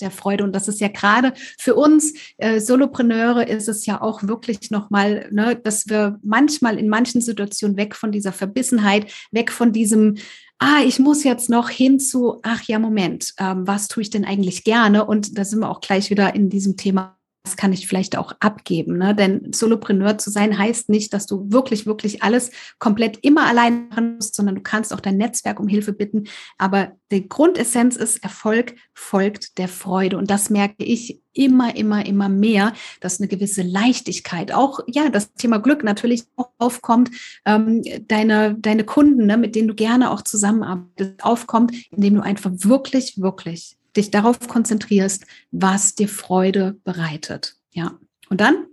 [0.00, 0.44] der Freude.
[0.44, 5.28] Und das ist ja gerade für uns äh, Solopreneure ist es ja auch wirklich nochmal,
[5.32, 10.16] ne, dass wir manchmal in manchen Situationen weg von dieser Verbissenheit, weg von diesem
[10.64, 14.24] ah, ich muss jetzt noch hin zu, ach ja, Moment, ähm, was tue ich denn
[14.24, 15.04] eigentlich gerne?
[15.04, 18.32] Und da sind wir auch gleich wieder in diesem Thema das kann ich vielleicht auch
[18.40, 18.96] abgeben.
[18.96, 19.14] Ne?
[19.14, 24.16] Denn Solopreneur zu sein heißt nicht, dass du wirklich, wirklich alles komplett immer allein machen
[24.16, 26.24] musst, sondern du kannst auch dein Netzwerk um Hilfe bitten.
[26.56, 30.16] Aber die Grundessenz ist, Erfolg folgt der Freude.
[30.16, 35.34] Und das merke ich immer, immer, immer mehr, dass eine gewisse Leichtigkeit, auch ja, das
[35.34, 37.10] Thema Glück natürlich auch aufkommt,
[37.44, 42.52] ähm, deine, deine Kunden, ne, mit denen du gerne auch zusammenarbeitest, aufkommt, indem du einfach
[42.54, 47.56] wirklich, wirklich dich darauf konzentrierst, was dir Freude bereitet.
[47.72, 47.98] Ja.
[48.28, 48.66] Und dann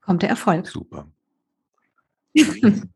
[0.00, 0.68] kommt der Erfolg.
[0.68, 1.06] Super.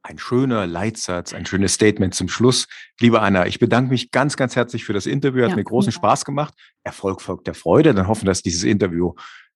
[0.03, 2.69] Ein schöner Leitsatz, ein schönes Statement zum Schluss.
[3.01, 5.43] Liebe Anna, ich bedanke mich ganz, ganz herzlich für das Interview.
[5.43, 5.97] Hat ja, mir großen ja.
[5.97, 6.55] Spaß gemacht.
[6.85, 7.93] Erfolg folgt der Freude.
[7.93, 9.13] Dann hoffen, dass dieses Interview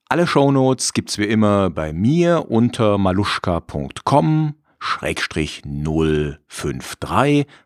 [0.10, 5.62] Alle Shownotes gibt's wie immer bei mir unter maluschka.com 053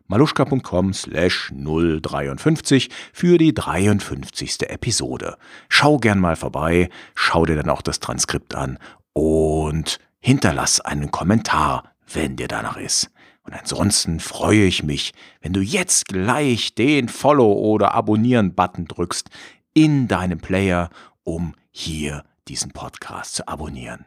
[0.06, 4.68] maluschka.com slash 053 für die 53.
[4.68, 5.36] Episode.
[5.68, 8.78] Schau gern mal vorbei, schau dir dann auch das Transkript an
[9.12, 13.10] und hinterlass einen Kommentar, wenn dir danach ist.
[13.44, 15.12] Und ansonsten freue ich mich,
[15.42, 19.28] wenn du jetzt gleich den Follow- oder Abonnieren-Button drückst
[19.74, 20.88] in deinem Player,
[21.24, 24.06] um hier diesen Podcast zu abonnieren.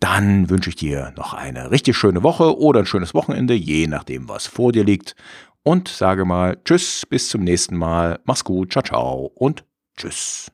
[0.00, 4.28] Dann wünsche ich dir noch eine richtig schöne Woche oder ein schönes Wochenende, je nachdem,
[4.28, 5.16] was vor dir liegt.
[5.64, 8.20] Und sage mal Tschüss, bis zum nächsten Mal.
[8.24, 9.64] Mach's gut, ciao, ciao und
[9.96, 10.52] Tschüss.